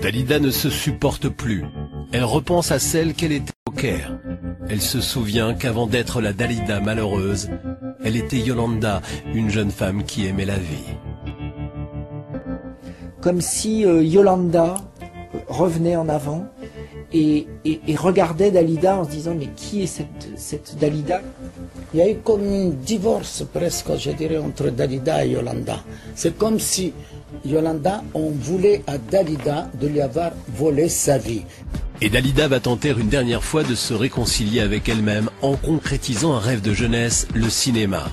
Dalida 0.00 0.38
ne 0.38 0.50
se 0.50 0.70
supporte 0.70 1.28
plus. 1.28 1.64
Elle 2.12 2.24
repense 2.24 2.72
à 2.72 2.78
celle 2.78 3.14
qu'elle 3.14 3.32
était 3.32 3.52
au 3.68 3.70
Caire. 3.72 4.18
Elle 4.68 4.80
se 4.80 5.00
souvient 5.00 5.54
qu'avant 5.54 5.86
d'être 5.86 6.20
la 6.20 6.32
Dalida 6.32 6.80
malheureuse, 6.80 7.48
elle 8.04 8.16
était 8.16 8.38
Yolanda, 8.38 9.02
une 9.34 9.50
jeune 9.50 9.70
femme 9.70 10.04
qui 10.04 10.26
aimait 10.26 10.44
la 10.44 10.58
vie. 10.58 10.96
Comme 13.20 13.40
si 13.40 13.86
euh, 13.86 14.02
Yolanda 14.02 14.74
revenait 15.48 15.96
en 15.96 16.08
avant 16.08 16.46
et 17.12 17.46
regardait 17.96 18.50
Dalida 18.50 18.98
en 18.98 19.04
se 19.04 19.10
disant 19.10 19.34
mais 19.38 19.48
qui 19.54 19.84
est 19.84 19.86
cette, 19.86 20.28
cette 20.36 20.76
Dalida? 20.80 21.20
Il 21.92 22.00
y 22.00 22.02
a 22.02 22.10
eu 22.10 22.16
comme 22.16 22.42
un 22.42 22.70
divorce 22.70 23.44
presque, 23.52 23.96
je 23.96 24.10
dirais, 24.10 24.38
entre 24.38 24.68
Dalida 24.70 25.24
et 25.24 25.30
Yolanda. 25.30 25.78
C'est 26.16 26.36
comme 26.36 26.58
si 26.58 26.92
Yolanda, 27.44 28.02
on 28.14 28.30
voulait 28.30 28.82
à 28.86 28.98
Dalida 28.98 29.70
de 29.74 29.86
lui 29.86 30.00
avoir 30.00 30.32
volé 30.48 30.88
sa 30.88 31.18
vie. 31.18 31.42
Et 32.00 32.08
Dalida 32.08 32.48
va 32.48 32.60
tenter 32.60 32.90
une 32.90 33.08
dernière 33.08 33.44
fois 33.44 33.62
de 33.62 33.74
se 33.74 33.94
réconcilier 33.94 34.60
avec 34.60 34.88
elle-même 34.88 35.30
en 35.42 35.56
concrétisant 35.56 36.34
un 36.34 36.40
rêve 36.40 36.60
de 36.60 36.74
jeunesse, 36.74 37.28
le 37.34 37.48
cinéma. 37.48 38.04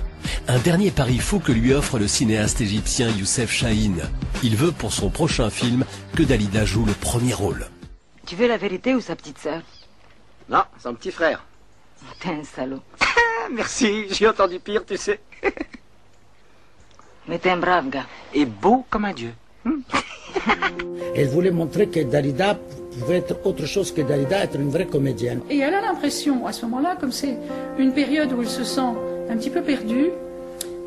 Un 0.47 0.59
dernier 0.59 0.91
pari 0.91 1.17
fou 1.17 1.39
que 1.39 1.51
lui 1.51 1.73
offre 1.73 1.97
le 1.97 2.07
cinéaste 2.07 2.61
égyptien 2.61 3.09
Youssef 3.09 3.51
Chahine. 3.51 4.01
Il 4.43 4.55
veut 4.55 4.71
pour 4.71 4.93
son 4.93 5.09
prochain 5.09 5.49
film 5.49 5.83
que 6.15 6.23
Dalida 6.23 6.63
joue 6.63 6.85
le 6.85 6.93
premier 6.93 7.33
rôle. 7.33 7.67
Tu 8.25 8.35
veux 8.35 8.47
la 8.47 8.57
vérité 8.57 8.93
ou 8.93 9.01
sa 9.01 9.15
petite 9.15 9.39
sœur? 9.39 9.61
Non, 10.49 10.63
son 10.81 10.93
petit 10.93 11.11
frère. 11.11 11.45
T'es 12.19 12.29
un 12.29 12.43
salaud. 12.43 12.81
Merci, 13.51 14.05
j'ai 14.11 14.27
entendu 14.27 14.59
pire, 14.59 14.85
tu 14.85 14.97
sais. 14.97 15.19
Mais 17.27 17.37
t'es 17.37 17.49
un 17.49 17.57
brave 17.57 17.89
gars. 17.89 18.05
Et 18.33 18.45
beau 18.45 18.85
comme 18.89 19.05
un 19.05 19.13
dieu. 19.13 19.33
Elle 21.15 21.27
voulait 21.27 21.51
montrer 21.51 21.87
que 21.87 21.99
Dalida 21.99 22.57
pouvait 22.99 23.17
être 23.17 23.45
autre 23.45 23.65
chose 23.65 23.91
que 23.93 24.01
Dalida, 24.01 24.43
être 24.43 24.55
une 24.55 24.69
vraie 24.69 24.85
comédienne. 24.85 25.41
Et 25.49 25.59
elle 25.59 25.73
a 25.73 25.81
l'impression, 25.81 26.45
à 26.47 26.53
ce 26.53 26.65
moment-là, 26.65 26.95
comme 26.99 27.11
c'est 27.11 27.37
une 27.77 27.93
période 27.93 28.31
où 28.33 28.41
elle 28.41 28.49
se 28.49 28.63
sent 28.63 28.81
un 29.29 29.37
petit 29.37 29.49
peu 29.49 29.61
perdue, 29.61 30.09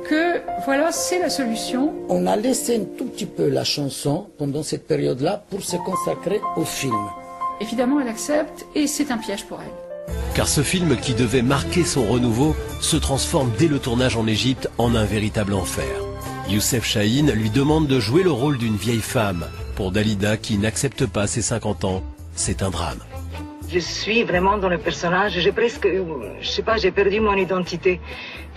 que 0.08 0.40
voilà, 0.64 0.92
c'est 0.92 1.18
la 1.18 1.30
solution. 1.30 1.92
On 2.08 2.26
a 2.26 2.36
laissé 2.36 2.76
un 2.76 2.84
tout 2.98 3.06
petit 3.06 3.26
peu 3.26 3.48
la 3.48 3.64
chanson 3.64 4.28
pendant 4.38 4.62
cette 4.62 4.86
période-là 4.86 5.44
pour 5.50 5.62
se 5.62 5.76
consacrer 5.76 6.40
au 6.56 6.64
film. 6.64 6.96
Évidemment, 7.60 8.00
elle 8.00 8.08
accepte 8.08 8.66
et 8.74 8.86
c'est 8.86 9.10
un 9.10 9.18
piège 9.18 9.44
pour 9.44 9.60
elle. 9.60 10.14
Car 10.34 10.48
ce 10.48 10.62
film 10.62 10.96
qui 10.96 11.14
devait 11.14 11.42
marquer 11.42 11.84
son 11.84 12.04
renouveau 12.04 12.54
se 12.80 12.96
transforme 12.96 13.50
dès 13.58 13.68
le 13.68 13.78
tournage 13.78 14.16
en 14.16 14.26
Égypte 14.26 14.68
en 14.78 14.94
un 14.94 15.04
véritable 15.04 15.54
enfer. 15.54 15.86
Youssef 16.48 16.84
Chahine 16.84 17.32
lui 17.32 17.48
demande 17.48 17.86
de 17.86 17.98
jouer 17.98 18.22
le 18.22 18.30
rôle 18.30 18.58
d'une 18.58 18.76
vieille 18.76 19.00
femme. 19.00 19.46
Pour 19.76 19.90
Dalida 19.90 20.36
qui 20.36 20.58
n'accepte 20.58 21.06
pas 21.06 21.26
ses 21.26 21.40
50 21.40 21.84
ans, 21.84 22.02
c'est 22.34 22.62
un 22.62 22.70
drame. 22.70 22.98
Je 23.70 23.78
suis 23.78 24.24
vraiment 24.24 24.58
dans 24.58 24.68
le 24.68 24.76
personnage. 24.76 25.38
J'ai 25.38 25.52
presque, 25.52 25.88
je 26.40 26.46
sais 26.46 26.62
pas, 26.62 26.76
j'ai 26.76 26.90
perdu 26.90 27.18
mon 27.20 27.34
identité. 27.34 27.98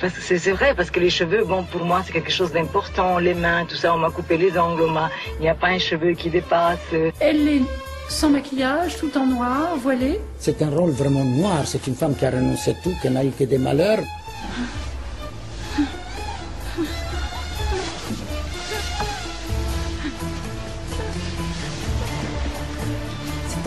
Parce 0.01 0.13
que 0.13 0.37
c'est 0.37 0.51
vrai, 0.51 0.73
parce 0.75 0.91
que 0.91 0.99
les 0.99 1.09
cheveux, 1.09 1.45
bon, 1.45 1.63
pour 1.63 1.85
moi, 1.85 2.03
c'est 2.05 2.11
quelque 2.11 2.31
chose 2.31 2.51
d'important. 2.51 3.19
Les 3.19 3.33
mains, 3.33 3.65
tout 3.65 3.77
ça, 3.77 3.95
on 3.95 3.97
m'a 3.97 4.11
coupé 4.11 4.37
les 4.37 4.57
ongles, 4.59 4.83
on 4.83 4.93
il 5.39 5.41
n'y 5.41 5.49
a 5.49 5.55
pas 5.55 5.67
un 5.69 5.79
cheveu 5.79 6.11
qui 6.11 6.29
dépasse. 6.29 6.79
Elle 7.19 7.47
est 7.47 7.61
sans 8.09 8.29
maquillage, 8.29 8.97
tout 8.97 9.17
en 9.17 9.25
noir, 9.25 9.77
voilée. 9.77 10.19
C'est 10.39 10.61
un 10.61 10.69
rôle 10.69 10.91
vraiment 10.91 11.23
noir. 11.23 11.61
C'est 11.65 11.87
une 11.87 11.95
femme 11.95 12.15
qui 12.15 12.25
a 12.25 12.31
renoncé 12.31 12.75
tout, 12.83 12.93
qui 13.01 13.09
n'a 13.09 13.23
eu 13.23 13.31
que 13.31 13.45
des 13.45 13.57
malheurs. 13.57 14.03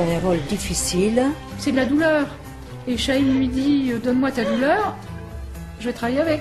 C'est 0.01 0.15
un 0.15 0.21
rôle 0.21 0.41
difficile. 0.49 1.23
C'est 1.59 1.73
de 1.73 1.77
la 1.77 1.85
douleur. 1.85 2.27
Et 2.89 2.97
Chahine 2.97 3.37
lui 3.37 3.49
dit 3.49 3.93
euh, 3.93 3.99
Donne-moi 3.99 4.31
ta 4.31 4.45
douleur, 4.45 4.97
je 5.79 5.87
vais 5.87 5.93
travailler 5.93 6.21
avec. 6.21 6.41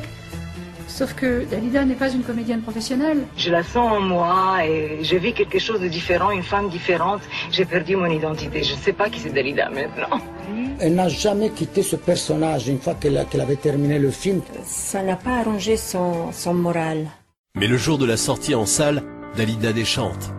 Sauf 0.88 1.14
que 1.14 1.44
Dalida 1.44 1.84
n'est 1.84 1.96
pas 1.96 2.10
une 2.10 2.24
comédienne 2.24 2.62
professionnelle. 2.62 3.26
Je 3.36 3.52
la 3.52 3.64
sens 3.64 3.92
en 3.92 4.00
moi 4.00 4.66
et 4.66 5.00
je 5.04 5.18
vis 5.18 5.34
quelque 5.34 5.60
chose 5.60 5.82
de 5.82 5.90
différent, 5.90 6.32
une 6.32 6.44
femme 6.44 6.70
différente. 6.70 7.22
J'ai 7.52 7.66
perdu 7.66 7.98
mon 7.98 8.06
identité. 8.06 8.64
Je 8.64 8.76
ne 8.76 8.80
sais 8.80 8.94
pas 8.94 9.10
qui 9.10 9.20
c'est 9.20 9.34
Dalida 9.34 9.70
maintenant. 9.70 10.22
Elle 10.80 10.96
n'a 10.96 11.10
jamais 11.10 11.50
quitté 11.50 11.84
ce 11.84 11.98
personnage 11.98 12.70
une 12.70 12.80
fois 12.80 12.94
qu'elle 12.94 13.18
avait 13.18 13.58
terminé 13.58 14.00
le 14.00 14.12
film. 14.12 14.42
Ça 14.64 15.04
n'a 15.04 15.18
pas 15.18 15.40
arrangé 15.40 15.76
son, 15.76 16.32
son 16.32 16.54
moral. 16.54 17.08
Mais 17.56 17.68
le 17.68 17.76
jour 17.76 17.98
de 17.98 18.06
la 18.06 18.16
sortie 18.16 18.56
en 18.56 18.66
salle, 18.66 19.04
Dalida 19.36 19.74
déchante. 19.74 20.32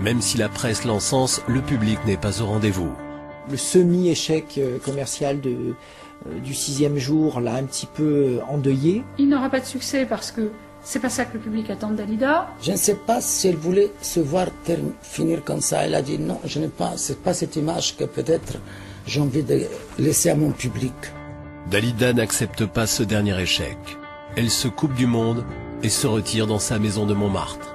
Même 0.00 0.20
si 0.20 0.38
la 0.38 0.48
presse 0.48 0.84
l'encense, 0.84 1.42
le 1.46 1.60
public 1.60 1.98
n'est 2.06 2.16
pas 2.16 2.40
au 2.40 2.46
rendez-vous. 2.46 2.90
Le 3.50 3.56
semi-échec 3.56 4.54
euh, 4.58 4.78
commercial 4.78 5.40
de, 5.40 5.74
euh, 6.26 6.38
du 6.40 6.54
sixième 6.54 6.98
jour 6.98 7.40
l'a 7.40 7.54
un 7.54 7.64
petit 7.64 7.86
peu 7.86 8.02
euh, 8.02 8.40
endeuillé. 8.48 9.04
Il 9.18 9.28
n'aura 9.28 9.50
pas 9.50 9.60
de 9.60 9.64
succès 9.64 10.06
parce 10.06 10.30
que 10.30 10.50
c'est 10.82 11.00
pas 11.00 11.08
ça 11.08 11.24
que 11.24 11.34
le 11.34 11.40
public 11.40 11.70
attend 11.70 11.90
de 11.90 11.96
Dalida. 11.96 12.48
Je 12.60 12.72
ne 12.72 12.76
sais 12.76 12.96
pas 12.96 13.20
si 13.20 13.48
elle 13.48 13.56
voulait 13.56 13.92
se 14.00 14.20
voir 14.20 14.46
finir 15.02 15.44
comme 15.44 15.60
ça. 15.60 15.84
Elle 15.84 15.94
a 15.94 16.02
dit 16.02 16.18
non, 16.18 16.40
je 16.44 16.58
n'ai 16.58 16.68
pas, 16.68 16.92
c'est 16.96 17.22
pas 17.22 17.34
cette 17.34 17.56
image 17.56 17.96
que 17.96 18.04
peut-être 18.04 18.58
j'ai 19.06 19.20
envie 19.20 19.42
de 19.42 19.62
laisser 19.98 20.30
à 20.30 20.34
mon 20.34 20.50
public. 20.50 20.92
Dalida 21.70 22.12
n'accepte 22.12 22.66
pas 22.66 22.86
ce 22.86 23.02
dernier 23.02 23.40
échec. 23.40 23.78
Elle 24.36 24.50
se 24.50 24.68
coupe 24.68 24.94
du 24.94 25.06
monde 25.06 25.44
et 25.82 25.88
se 25.88 26.06
retire 26.06 26.46
dans 26.46 26.58
sa 26.58 26.78
maison 26.78 27.06
de 27.06 27.14
Montmartre. 27.14 27.71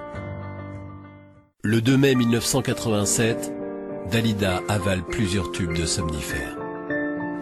Le 1.70 1.82
2 1.82 1.98
mai 1.98 2.16
1987, 2.16 3.52
Dalida 4.10 4.62
avale 4.70 5.02
plusieurs 5.04 5.52
tubes 5.52 5.76
de 5.78 5.86
somnifères. 5.86 6.56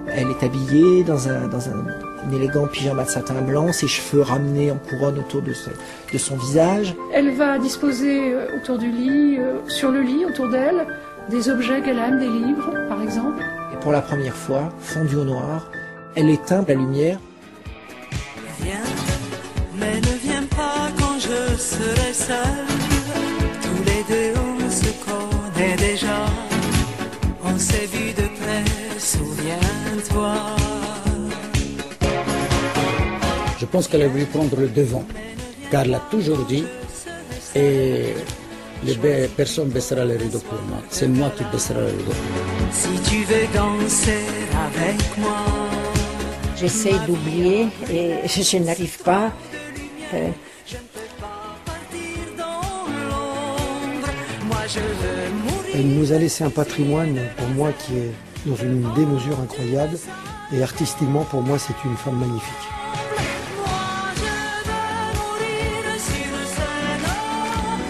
Elle 0.07 0.31
est 0.31 0.43
habillée 0.43 1.03
dans 1.03 1.27
un, 1.29 1.47
dans 1.47 1.69
un, 1.69 1.85
un 2.27 2.31
élégant 2.33 2.65
pyjama 2.65 3.03
de 3.03 3.09
satin 3.09 3.39
blanc, 3.43 3.71
ses 3.71 3.87
cheveux 3.87 4.23
ramenés 4.23 4.71
en 4.71 4.77
couronne 4.77 5.19
autour 5.19 5.43
de, 5.43 5.53
ce- 5.53 5.69
de 6.11 6.17
son 6.17 6.37
visage. 6.37 6.95
Elle 7.13 7.35
va 7.35 7.59
disposer 7.59 8.33
euh, 8.33 8.57
autour 8.57 8.79
du 8.79 8.89
lit, 8.89 9.37
euh, 9.37 9.59
sur 9.67 9.91
le 9.91 10.01
lit, 10.01 10.25
autour 10.25 10.49
d'elle, 10.49 10.87
des 11.29 11.47
objets 11.47 11.81
qu'elle 11.83 11.99
aime, 11.99 12.17
des 12.17 12.27
livres, 12.29 12.71
par 12.89 13.03
exemple. 13.03 13.43
Et 13.73 13.77
pour 13.79 13.91
la 13.91 14.01
première 14.01 14.35
fois, 14.35 14.73
fondue 14.79 15.17
au 15.17 15.23
noir, 15.25 15.69
elle 16.15 16.31
éteint 16.31 16.65
la 16.67 16.73
lumière. 16.73 17.19
Viens, 18.59 18.75
mais 19.77 19.99
ne 20.01 20.17
viens 20.23 20.43
pas 20.49 20.89
quand 20.97 21.19
je 21.19 21.55
serai 21.57 22.11
seule. 22.11 22.74
S'est 27.75 27.85
vu 27.97 28.13
de 28.13 28.27
près, 28.39 28.63
souviens-toi. 28.99 30.33
Je 33.59 33.65
pense 33.65 33.87
qu'elle 33.87 34.03
a 34.03 34.07
voulu 34.07 34.25
prendre 34.25 34.55
le 34.59 34.67
devant, 34.67 35.05
car 35.71 35.81
elle 35.83 35.95
a 35.95 36.03
toujours 36.11 36.43
dit, 36.45 36.65
et 37.55 38.13
les 38.83 39.27
personne 39.35 39.69
baissera 39.69 40.05
les 40.05 40.17
rideaux 40.17 40.43
pour 40.49 40.61
moi. 40.69 40.79
C'est 40.89 41.07
moi 41.07 41.29
qui 41.35 41.43
baissera 41.51 41.81
les 41.81 41.93
rideaux. 41.99 42.19
Si 42.71 42.93
tu 43.09 43.23
veux 43.29 43.47
danser 43.53 44.25
avec 44.67 44.99
moi. 45.17 45.43
J'essaie 46.57 46.97
d'oublier 47.05 47.67
et 47.91 48.27
je, 48.27 48.41
je 48.41 48.57
n'arrive 48.57 48.97
pas. 49.03 49.29
Euh, 50.13 50.29
Moi 54.49 54.63
je 54.73 54.79
veux. 54.79 55.24
Elle 55.77 55.89
nous 55.89 56.13
a 56.13 56.17
laissé 56.17 56.45
un 56.45 56.49
patrimoine, 56.49 57.19
pour 57.35 57.49
moi, 57.49 57.73
qui 57.73 57.97
est 57.97 58.13
dans 58.45 58.55
une 58.55 58.81
démesure 58.93 59.37
incroyable. 59.41 59.97
Et 60.53 60.63
artistiquement, 60.63 61.25
pour 61.25 61.41
moi, 61.41 61.59
c'est 61.59 61.73
une 61.83 61.97
femme 61.97 62.17
magnifique. 62.17 62.53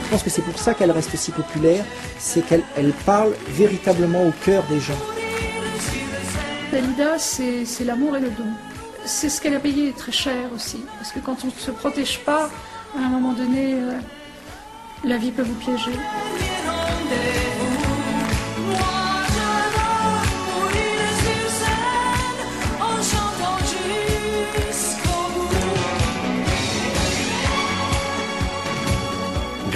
Je 0.03 0.09
pense 0.09 0.23
que 0.23 0.31
c'est 0.31 0.41
pour 0.41 0.57
ça 0.57 0.73
qu'elle 0.73 0.89
reste 0.89 1.15
si 1.15 1.29
populaire, 1.31 1.85
c'est 2.17 2.43
qu'elle 2.43 2.63
elle 2.75 2.91
parle 3.05 3.33
véritablement 3.49 4.23
au 4.23 4.33
cœur 4.43 4.63
des 4.67 4.79
gens. 4.79 4.97
Dalida, 6.71 7.19
c'est 7.19 7.65
c'est 7.65 7.83
l'amour 7.83 8.17
et 8.17 8.19
le 8.19 8.29
don. 8.29 8.47
C'est 9.05 9.29
ce 9.29 9.39
qu'elle 9.39 9.55
a 9.55 9.59
payé 9.59 9.93
très 9.95 10.11
cher 10.11 10.49
aussi. 10.55 10.83
Parce 10.97 11.11
que 11.11 11.19
quand 11.19 11.37
on 11.43 11.47
ne 11.47 11.51
se 11.51 11.69
protège 11.69 12.19
pas, 12.21 12.49
à 12.97 13.05
un 13.05 13.09
moment 13.09 13.33
donné, 13.33 13.75
euh, 13.75 13.91
la 15.03 15.17
vie 15.17 15.29
peut 15.29 15.43
vous 15.43 15.53
piéger. 15.53 15.91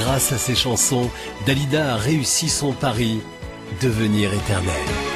Grâce 0.10 0.32
à 0.32 0.40
ses 0.40 0.56
chansons, 0.56 1.08
Dalida 1.46 1.94
a 1.94 1.96
réussi 1.96 2.50
son 2.50 2.74
pari, 2.74 3.22
devenir 3.80 4.34
éternelle. 4.34 5.09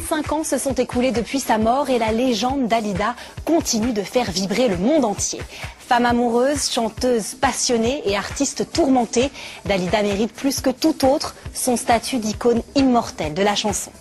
25 0.00 0.32
ans 0.32 0.42
se 0.42 0.58
sont 0.58 0.74
écoulés 0.74 1.12
depuis 1.12 1.38
sa 1.38 1.56
mort 1.56 1.88
et 1.88 2.00
la 2.00 2.10
légende 2.10 2.66
d'Alida 2.66 3.14
continue 3.44 3.92
de 3.92 4.02
faire 4.02 4.28
vibrer 4.28 4.66
le 4.66 4.76
monde 4.76 5.04
entier. 5.04 5.40
Femme 5.78 6.04
amoureuse, 6.04 6.68
chanteuse 6.68 7.34
passionnée 7.34 8.02
et 8.04 8.16
artiste 8.16 8.72
tourmentée, 8.72 9.30
Dalida 9.66 10.02
mérite 10.02 10.32
plus 10.32 10.60
que 10.60 10.70
tout 10.70 11.06
autre 11.06 11.36
son 11.54 11.76
statut 11.76 12.18
d'icône 12.18 12.62
immortelle 12.74 13.34
de 13.34 13.42
la 13.44 13.54
chanson. 13.54 13.92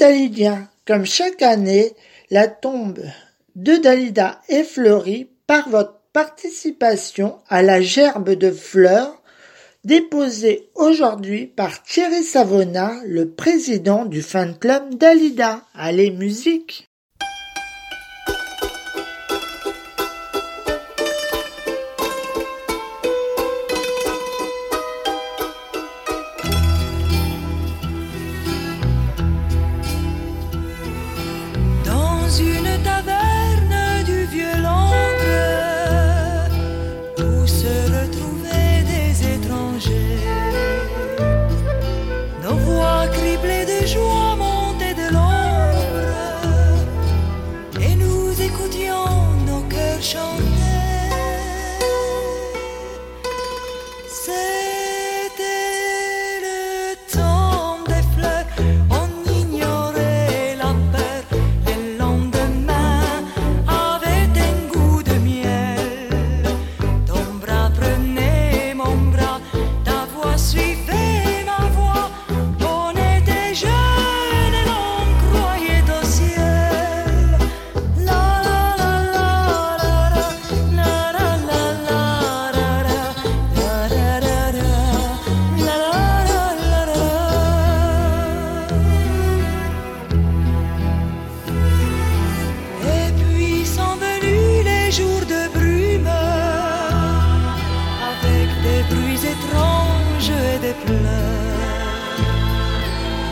Mes 0.00 0.06
Dalidiens, 0.06 0.68
comme 0.86 1.04
chaque 1.04 1.42
année, 1.42 1.92
la 2.30 2.48
tombe 2.48 3.00
de 3.54 3.76
Dalida 3.76 4.40
est 4.48 4.64
fleurie 4.64 5.28
par 5.46 5.68
votre 5.68 6.00
participation 6.14 7.38
à 7.50 7.60
la 7.60 7.82
gerbe 7.82 8.30
de 8.30 8.50
fleurs 8.50 9.20
déposée 9.84 10.70
aujourd'hui 10.74 11.46
par 11.46 11.82
Thierry 11.82 12.22
Savona, 12.22 12.94
le 13.04 13.30
président 13.30 14.06
du 14.06 14.22
fan 14.22 14.56
club 14.58 14.94
Dalida. 14.94 15.66
Allez, 15.74 16.10
musique! 16.10 16.89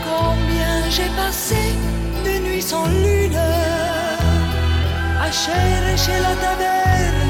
Combien 0.09 0.89
j'ai 0.89 1.09
passé 1.15 1.73
de 2.25 2.33
nuits 2.45 2.61
sans 2.61 2.85
lune 2.87 3.37
À 5.21 5.31
chercher 5.31 6.19
la 6.21 6.35
taverne 6.43 7.28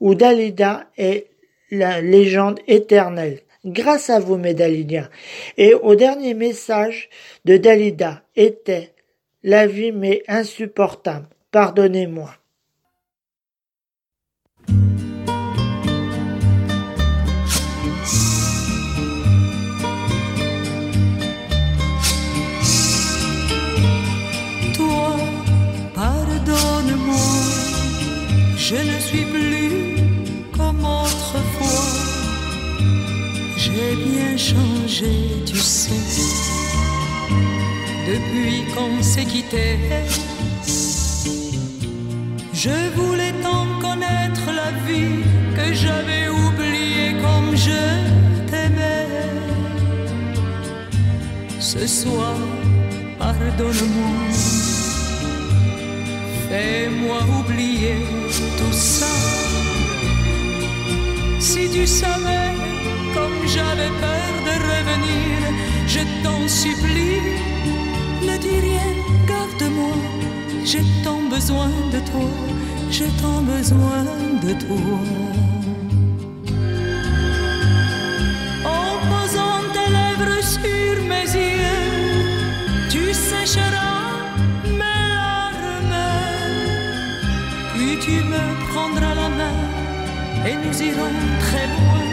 Où 0.00 0.14
Dalida 0.14 0.86
est 0.96 1.26
la 1.70 2.00
légende 2.00 2.60
éternelle. 2.66 3.40
Grâce 3.64 4.08
à 4.08 4.18
vous, 4.18 4.36
mes 4.36 4.54
Daliliens. 4.54 5.08
Et 5.58 5.74
au 5.74 5.94
dernier 5.94 6.34
message 6.34 7.10
de 7.44 7.56
Dalida 7.58 8.22
était 8.36 8.94
La 9.42 9.66
vie 9.66 9.92
m'est 9.92 10.22
insupportable. 10.28 11.26
Pardonnez-moi. 11.50 12.30
Toi, 24.74 25.16
pardonne-moi, 25.94 27.16
je 28.56 28.76
ne 28.76 28.99
changé, 34.40 35.12
tu 35.44 35.56
sais, 35.56 36.04
depuis 38.08 38.64
qu'on 38.72 39.02
s'est 39.02 39.28
quitté. 39.34 39.66
Je 42.54 42.76
voulais 42.96 43.34
tant 43.42 43.66
connaître 43.80 44.46
la 44.60 44.70
vie 44.86 45.20
que 45.56 45.66
j'avais 45.74 46.28
oublié 46.28 47.06
comme 47.24 47.50
je 47.66 47.82
t'aimais. 48.50 49.08
Ce 51.58 51.86
soir, 51.86 52.36
pardonne-moi. 53.18 54.14
Fais-moi 56.48 57.20
oublier 57.40 57.98
tout 58.58 58.76
ça. 58.96 59.14
Si 61.38 61.68
tu 61.74 61.86
savais 61.86 62.59
comme 63.20 63.46
j'avais 63.54 63.92
peur 64.04 64.32
de 64.48 64.54
revenir, 64.70 65.36
je 65.94 66.02
t'en 66.24 66.42
supplie, 66.48 67.20
ne 68.28 68.36
dis 68.44 68.60
rien, 68.68 68.90
garde-moi. 69.32 69.96
J'ai 70.70 70.84
tant 71.04 71.22
besoin 71.34 71.70
de 71.94 72.00
toi, 72.10 72.30
j'ai 72.90 73.10
tant 73.22 73.40
besoin 73.54 74.02
de 74.44 74.52
toi. 74.64 75.00
En 78.78 78.90
posant 79.10 79.62
tes 79.74 79.88
lèvres 79.98 80.42
sur 80.56 80.94
mes 81.12 81.28
yeux, 81.46 81.88
tu 82.92 83.02
sécheras 83.28 84.04
mes 84.80 85.02
larmes. 85.14 86.00
Puis 87.72 87.92
tu 88.04 88.16
me 88.32 88.42
prendras 88.70 89.14
la 89.22 89.28
main 89.40 89.58
et 90.48 90.54
nous 90.62 90.76
irons 90.90 91.16
très 91.44 91.66
loin 91.74 92.09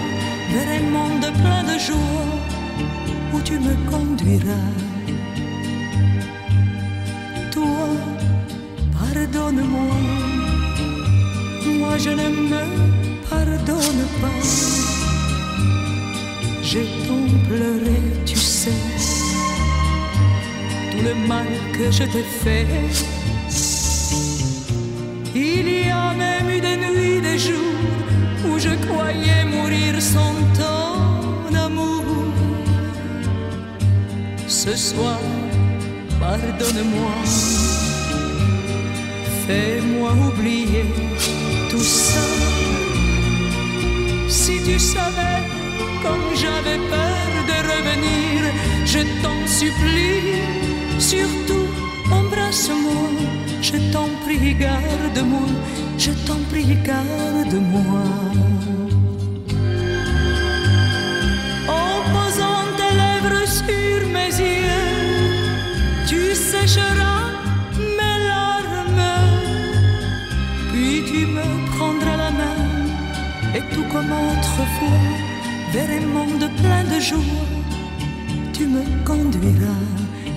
vers 0.52 0.70
un 0.80 0.86
monde 0.98 1.28
plein 1.42 1.64
de 1.64 1.78
joie 1.80 2.30
où 3.34 3.42
tu 3.42 3.60
me 3.60 3.74
conduiras. 3.92 4.72
Toi, 7.52 7.88
pardonne-moi, 8.98 9.96
moi 11.80 11.98
je 11.98 12.10
ne 12.10 12.28
me 12.52 12.64
pardonne 13.30 14.04
pas. 14.22 14.42
J'ai 16.64 16.86
tant 17.08 17.28
pleuré, 17.48 18.00
tu 18.26 18.36
sais, 18.36 18.82
tout 20.92 21.02
le 21.04 21.28
mal 21.28 21.48
que 21.74 21.92
je 21.92 22.04
t'ai 22.04 22.26
fait. 22.44 22.68
Ce 34.70 34.76
soir, 34.76 35.18
pardonne-moi, 36.20 37.12
fais-moi 39.48 40.12
oublier 40.28 40.84
tout 41.70 41.80
ça. 41.80 42.28
Si 44.28 44.62
tu 44.66 44.78
savais 44.78 45.44
comme 46.04 46.36
j'avais 46.36 46.80
peur 46.94 47.30
de 47.50 47.58
revenir, 47.72 48.44
je 48.86 49.00
t'en 49.24 49.40
supplie, 49.48 50.44
surtout 51.00 51.68
embrasse-moi, 52.12 53.08
je 53.62 53.78
t'en 53.94 54.10
prie, 54.26 54.54
garde-moi, 54.54 55.48
je 55.98 56.12
t'en 56.26 56.40
prie, 56.52 56.76
garde-moi. 56.84 58.04
Tu 66.48 66.54
sécheras 66.54 67.32
mes 67.98 68.18
larmes, 68.28 69.16
puis 70.72 71.04
tu 71.06 71.26
me 71.26 71.46
prendras 71.72 72.18
la 72.18 72.32
main, 72.32 72.60
et 73.56 73.64
tout 73.74 73.84
comme 73.92 74.12
autrefois, 74.12 75.04
vers 75.74 75.90
un 75.90 76.06
monde 76.06 76.50
plein 76.62 76.84
de 76.84 77.00
joie, 77.02 77.48
tu 78.54 78.66
me 78.66 78.84
conduiras, 79.06 79.84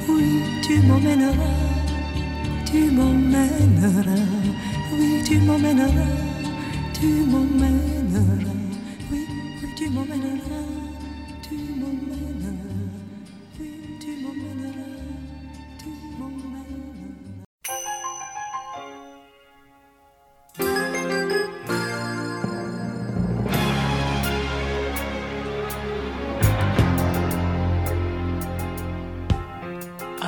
oui, 0.08 0.42
tu 0.62 0.80
m'emmèneras, 0.80 1.56
tu 2.64 2.90
m'emmèneras, 2.90 4.26
oui, 4.92 5.22
tu 5.26 5.38
m'emmèneras, 5.38 6.16
tu 6.92 7.06
m'emmèneras, 7.30 8.54
oui, 9.10 9.26
oui, 9.62 9.68
tu 9.76 9.88
m'emmèneras, 9.90 10.66
tu 11.42 11.54
m'emmèneras, 11.80 12.69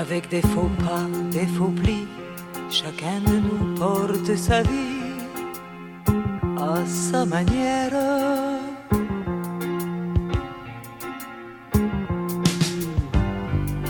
Avec 0.03 0.29
des 0.31 0.43
faux 0.43 0.71
pas, 0.81 1.07
des 1.31 1.47
faux 1.47 1.73
plis, 1.81 2.09
chacun 2.71 3.21
de 3.25 3.37
nous 3.39 3.75
porte 3.77 4.35
sa 4.35 4.61
vie 4.63 4.99
à 6.59 6.85
sa 6.87 7.25
manière. 7.25 7.93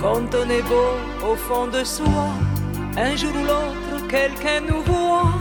Quand 0.02 0.28
on 0.34 0.50
est 0.50 0.66
beau 0.72 0.92
au 1.30 1.34
fond 1.34 1.68
de 1.68 1.82
soi, 1.82 2.26
un 2.98 3.16
jour 3.16 3.32
ou 3.34 3.46
l'autre, 3.46 4.06
quelqu'un 4.06 4.60
nous 4.68 4.82
voit 4.82 5.32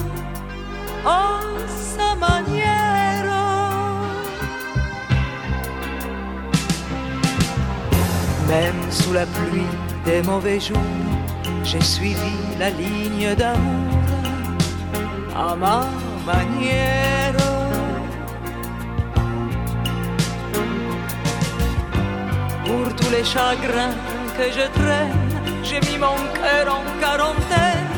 à 1.06 1.42
sa 1.68 2.16
manière. 2.16 3.26
Même 8.48 8.82
sous 8.90 9.12
la 9.12 9.26
pluie 9.26 9.91
des 10.06 10.22
mauvais 10.24 10.60
jours, 10.60 10.78
j'ai 11.64 11.82
suivi 11.82 12.36
la 12.60 12.70
ligne 12.70 13.36
d'amour 13.36 14.00
à 15.36 15.56
ma 15.56 15.86
manière. 16.26 17.36
Pour 22.66 22.96
tous 22.96 23.12
les 23.12 23.24
chagrins 23.24 23.96
que 24.38 24.46
je 24.58 24.66
traîne, 24.80 25.64
j'ai 25.64 25.80
mis 25.88 25.98
mon 25.98 26.20
cœur 26.40 26.66
en 26.78 26.84
quarantaine 27.00 27.91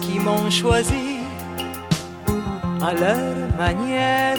qui 0.00 0.18
m'ont 0.18 0.50
choisi 0.50 1.18
à 2.80 2.92
leur 2.94 3.34
manière. 3.56 4.38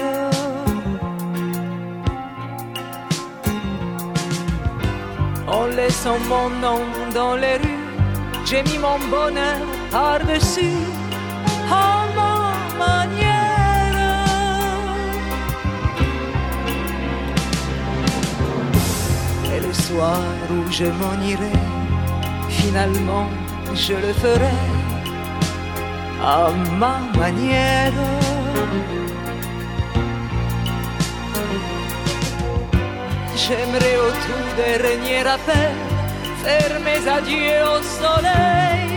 En 5.47 5.65
laissant 5.65 6.19
mon 6.27 6.49
nom 6.65 6.81
dans 7.13 7.35
les 7.35 7.57
rues, 7.57 7.85
j'ai 8.45 8.63
mis 8.63 8.77
mon 8.77 8.99
bonheur 9.09 9.59
par-dessus 9.91 10.79
à 11.71 12.05
ma 12.17 12.35
manière. 12.83 13.29
Et 19.53 19.59
le 19.59 19.73
soir 19.73 20.21
où 20.51 20.71
je 20.71 20.85
m'en 20.85 21.15
irai, 21.31 21.51
finalement 22.49 23.27
je 23.73 23.93
le 23.93 24.13
ferai 24.13 24.68
à 26.29 26.51
ma 26.81 26.95
manière. 27.17 27.99
J'aimerais 33.41 33.97
au 34.07 34.11
tout 34.25 34.47
dernier 34.63 35.23
appel 35.35 35.73
faire 36.43 36.75
mes 36.87 37.01
adieux 37.17 37.63
au 37.73 37.81
soleil 38.01 38.88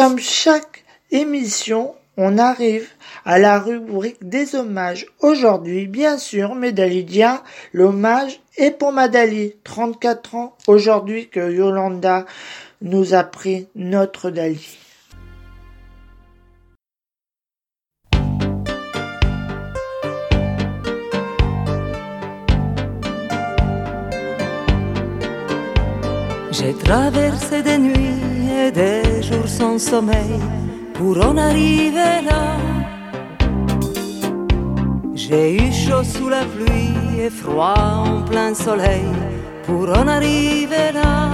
Comme 0.00 0.18
chaque 0.18 0.82
émission, 1.10 1.94
on 2.16 2.38
arrive 2.38 2.88
à 3.26 3.38
la 3.38 3.58
rubrique 3.58 4.26
des 4.26 4.54
hommages. 4.54 5.04
Aujourd'hui, 5.20 5.88
bien 5.88 6.16
sûr, 6.16 6.54
Médalidia, 6.54 7.44
l'hommage 7.74 8.40
est 8.56 8.70
pour 8.70 8.92
Madali, 8.92 9.56
34 9.62 10.34
ans 10.36 10.56
aujourd'hui 10.66 11.28
que 11.28 11.52
Yolanda 11.52 12.24
nous 12.80 13.12
a 13.12 13.24
pris 13.24 13.68
notre 13.74 14.30
Dali. 14.30 14.78
J'ai 26.60 26.74
traversé 26.74 27.62
des 27.62 27.78
nuits 27.78 28.50
et 28.66 28.70
des 28.70 29.22
jours 29.22 29.48
sans 29.48 29.78
sommeil 29.78 30.38
pour 30.92 31.16
en 31.24 31.38
arriver 31.38 32.20
là. 32.30 32.58
J'ai 35.14 35.56
eu 35.56 35.72
chaud 35.72 36.04
sous 36.04 36.28
la 36.28 36.44
pluie 36.44 37.18
et 37.18 37.30
froid 37.30 38.04
en 38.06 38.20
plein 38.30 38.52
soleil 38.52 39.08
pour 39.64 39.88
en 39.88 40.06
arriver 40.06 40.92
là. 40.92 41.30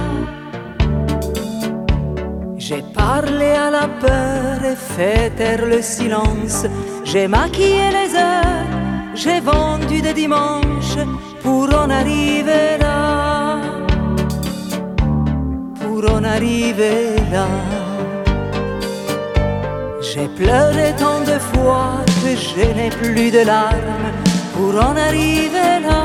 J'ai 2.57 2.81
parlé 2.93 3.49
à 3.51 3.69
la 3.69 3.89
peur 3.99 4.63
et 4.63 4.77
fait 4.77 5.31
taire 5.35 5.65
le 5.65 5.81
silence. 5.81 6.65
J'ai 7.03 7.27
maquillé 7.27 7.89
les 7.99 8.15
heures, 8.15 8.71
j'ai 9.13 9.41
vendu 9.41 10.01
des 10.01 10.13
dimanches 10.13 10.99
pour 11.43 11.65
en 11.75 11.89
arriver 11.89 12.77
là. 12.79 12.86
Pour 15.99 16.11
en 16.13 16.23
arriver 16.23 17.15
là. 17.31 17.47
J'ai 19.99 20.27
pleuré 20.27 20.93
tant 20.95 21.21
de 21.21 21.39
fois 21.39 22.05
que 22.21 22.35
je 22.35 22.65
n'ai 22.75 22.89
plus 22.89 23.31
de 23.31 23.39
larmes 23.39 24.11
pour 24.53 24.75
en 24.75 24.95
arriver 24.95 25.79
là. 25.87 26.03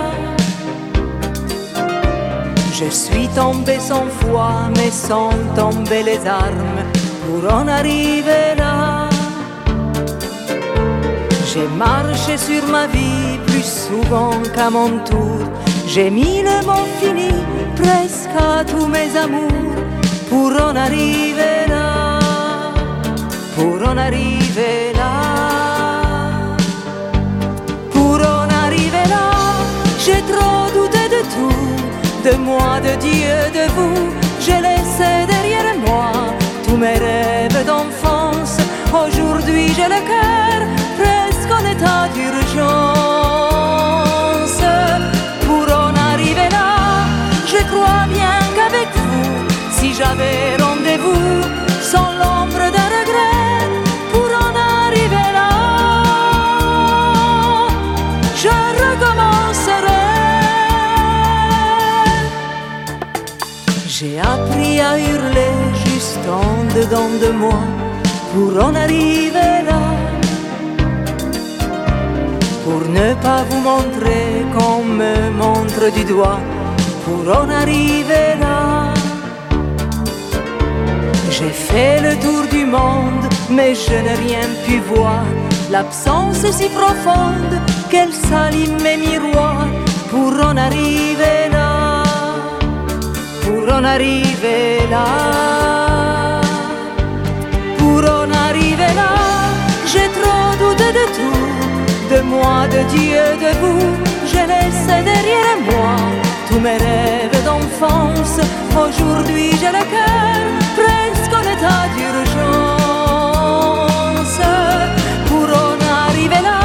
Je 2.72 2.88
suis 2.88 3.28
tombé 3.36 3.78
sans 3.78 4.06
foi 4.20 4.52
mais 4.76 4.90
sans 4.90 5.32
tomber 5.54 6.02
les 6.02 6.26
armes 6.26 6.82
pour 7.26 7.52
en 7.52 7.68
arriver 7.68 8.54
là. 8.56 9.10
J'ai 11.52 11.68
marché 11.76 12.38
sur 12.38 12.66
ma 12.68 12.86
vie 12.86 13.36
plus 13.46 13.68
souvent 13.88 14.32
qu'à 14.54 14.70
mon 14.70 14.88
tour. 15.04 15.42
J'ai 15.86 16.08
mis 16.08 16.40
le 16.40 16.64
mot 16.64 16.86
fini 16.98 17.34
presque 17.76 18.30
à 18.38 18.64
tous 18.64 18.86
mes 18.86 19.14
amours 19.18 19.71
pour 20.32 20.52
en 20.66 20.74
arriver 20.74 21.58
là, 21.68 21.90
pour 23.54 23.78
en 23.90 23.96
arriver 24.08 24.80
là. 25.00 25.12
Pour 27.94 28.18
en 28.36 28.48
arriver 28.64 29.06
là, 29.14 29.28
j'ai 30.04 30.22
trop 30.32 30.62
douté 30.76 31.02
de 31.16 31.22
tout, 31.34 31.72
de 32.26 32.34
moi, 32.48 32.70
de 32.86 32.92
Dieu, 33.06 33.38
de 33.58 33.64
vous. 33.76 34.00
J'ai 34.44 34.60
laissé 34.68 35.10
derrière 35.34 35.70
moi 35.86 36.10
tous 36.64 36.78
mes 36.84 36.98
rêves 37.08 37.60
d'enfance. 37.70 38.56
Aujourd'hui, 39.02 39.66
j'ai 39.76 39.88
le 39.96 40.00
cœur 40.12 40.58
presque 41.00 41.52
en 41.58 41.64
état 41.74 42.02
d'urgence. 42.14 43.32
Pour 45.46 45.66
en 45.84 45.92
arriver 46.12 46.48
là, 46.58 46.72
je 47.52 47.60
crois 47.70 48.04
bien 48.16 48.21
rendez-vous, 50.60 51.42
sans 51.80 52.12
l'ombre 52.20 52.70
d'un 52.74 52.90
regret, 52.98 53.68
pour 54.12 54.30
en 54.46 54.52
arriver 54.84 55.28
là, 55.32 55.50
je 58.36 58.54
recommencerai. 58.82 60.04
J'ai 63.88 64.20
appris 64.20 64.80
à 64.80 64.98
hurler 64.98 65.54
juste 65.86 66.26
en 66.28 66.64
dedans 66.78 67.12
de 67.20 67.30
moi 67.32 67.62
pour 68.32 68.64
en 68.64 68.74
arriver 68.74 69.62
là. 69.66 69.82
Pour 72.64 72.88
ne 72.88 73.14
pas 73.14 73.42
vous 73.48 73.60
montrer 73.60 74.44
qu'on 74.54 74.84
me 74.84 75.30
montre 75.30 75.90
du 75.92 76.04
doigt, 76.04 76.40
pour 77.04 77.24
en 77.34 77.48
arriver 77.50 78.26
là. 78.28 78.31
Fait 81.72 82.00
le 82.08 82.14
tour 82.24 82.44
du 82.56 82.64
monde, 82.64 83.26
mais 83.50 83.74
je 83.74 83.96
n'ai 84.04 84.16
rien 84.26 84.46
pu 84.64 84.74
voir. 84.92 85.24
L'absence 85.70 86.44
si 86.58 86.68
profonde 86.80 87.54
qu'elle 87.90 88.12
salit 88.30 88.72
mes 88.84 88.98
miroirs 89.06 89.72
pour 90.10 90.32
en 90.48 90.56
arriver 90.68 91.40
là, 91.50 92.02
pour 93.44 93.64
en 93.76 93.84
arriver 93.94 94.70
là. 94.94 95.06
Pour 97.78 98.02
en 98.20 98.30
arriver 98.48 98.92
là, 99.02 99.14
j'ai 99.92 100.08
trop 100.18 100.48
douté 100.62 100.88
de 101.00 101.06
tout, 101.18 102.14
de 102.14 102.20
moi, 102.32 102.58
de 102.74 102.80
Dieu, 102.94 103.26
de 103.44 103.50
vous. 103.60 103.86
J'ai 104.30 104.46
laissé 104.54 104.96
derrière 105.12 105.58
moi 105.70 105.94
tous 106.48 106.60
mes 106.66 106.78
rêves 106.86 107.38
d'enfance. 107.46 108.38
Aujourd'hui, 108.74 109.50
j'ai 109.60 109.72
le 109.78 109.84
cœur 109.94 110.40
presque 110.80 111.34
en 111.34 111.42
état 111.42 111.82
d'urgence. 111.94 112.72
Pour 115.26 115.44
en 115.44 115.76
arriver 116.06 116.40
là, 116.42 116.60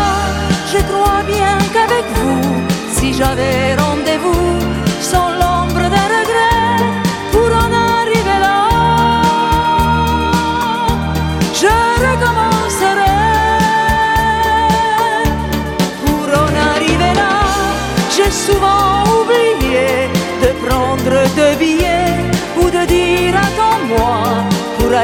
je 0.71 0.77
crois 0.89 1.21
bien 1.23 1.57
qu'avec 1.73 2.05
vous, 2.15 2.41
si 2.91 3.13
j'avais 3.13 3.75
rendez-vous, 3.75 4.57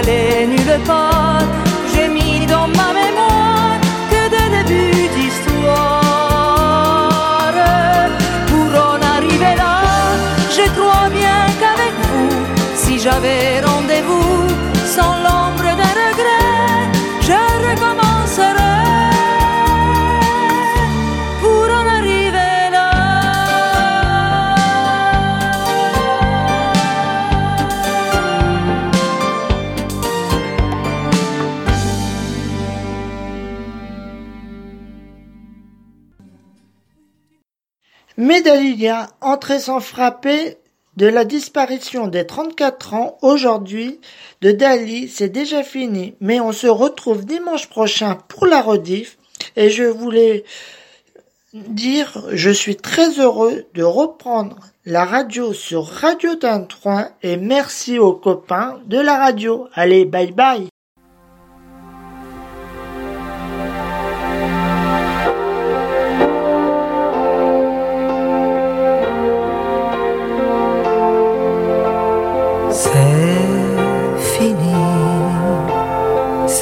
nulle 0.01 0.79
part. 0.85 1.41
J'ai 1.93 2.07
mis 2.07 2.45
dans 2.47 2.67
ma 2.67 2.93
mémoire 2.93 3.77
que 4.09 4.21
des 4.33 4.49
débuts 4.55 5.07
d'histoire. 5.15 6.01
Pour 8.47 8.71
en 8.89 8.99
arriver 9.15 9.55
là, 9.55 9.77
je 10.49 10.65
crois 10.77 11.09
bien 11.09 11.39
qu'avec 11.59 11.93
vous, 12.09 12.33
si 12.75 12.99
j'avais 12.99 13.61
rendez-vous, 13.61 14.22
Dalilia, 38.43 39.09
entrée 39.21 39.59
sans 39.59 39.79
frapper 39.79 40.57
de 40.97 41.07
la 41.07 41.25
disparition 41.25 42.07
des 42.07 42.25
34 42.25 42.93
ans 42.93 43.17
aujourd'hui 43.21 43.99
de 44.41 44.51
Dali, 44.51 45.07
c'est 45.07 45.29
déjà 45.29 45.63
fini. 45.63 46.15
Mais 46.21 46.39
on 46.39 46.51
se 46.51 46.67
retrouve 46.67 47.25
dimanche 47.25 47.67
prochain 47.67 48.17
pour 48.27 48.45
la 48.45 48.61
rediff. 48.61 49.17
Et 49.55 49.69
je 49.69 49.83
voulais 49.83 50.43
dire, 51.53 52.23
je 52.31 52.49
suis 52.49 52.75
très 52.75 53.19
heureux 53.19 53.65
de 53.73 53.83
reprendre 53.83 54.57
la 54.85 55.05
radio 55.05 55.53
sur 55.53 55.85
Radio 55.85 56.35
Tintrouin 56.35 57.09
et 57.21 57.37
merci 57.37 57.99
aux 57.99 58.13
copains 58.13 58.79
de 58.85 58.99
la 58.99 59.17
radio. 59.17 59.67
Allez, 59.73 60.05
bye 60.05 60.31
bye. 60.31 60.72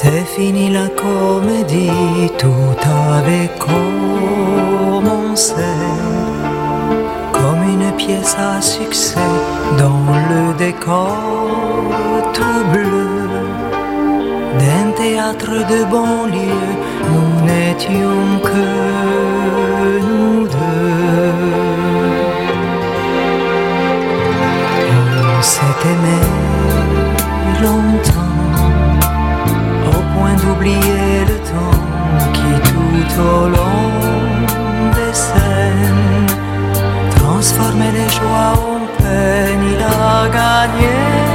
C'est 0.04 0.24
fini 0.24 0.68
la 0.68 0.88
comédie, 0.88 2.28
tout 2.36 2.76
avait 3.16 3.48
commencé 3.56 5.54
comme 7.32 7.62
une 7.62 7.92
pièce 7.92 8.34
à 8.36 8.60
succès 8.60 9.30
dans 9.78 10.04
le 10.30 10.54
décor 10.58 11.18
tout 12.34 12.64
bleu 12.72 13.28
d'un 14.58 14.90
théâtre 15.00 15.54
de 15.70 15.84
banlieue. 15.84 16.72
Nous 17.08 17.32
n'étions 17.46 18.40
que 18.42 18.64
nous 20.00 20.48
deux. 20.48 21.32
On 25.38 25.42
s'est 25.42 25.80
aimé 25.92 26.18
longtemps 27.62 28.11
oublier 30.62 31.24
le 31.26 31.38
temps 31.50 31.80
qui 32.32 32.52
tout 32.70 33.20
au 33.20 33.48
long 33.48 33.90
des 34.94 35.12
scènes 35.12 36.26
transformait 37.16 37.90
les 37.90 38.08
joies 38.08 38.52
en 38.54 39.02
peine, 39.02 39.62
il 39.72 39.82
a 39.82 40.28
gagné. 40.28 41.31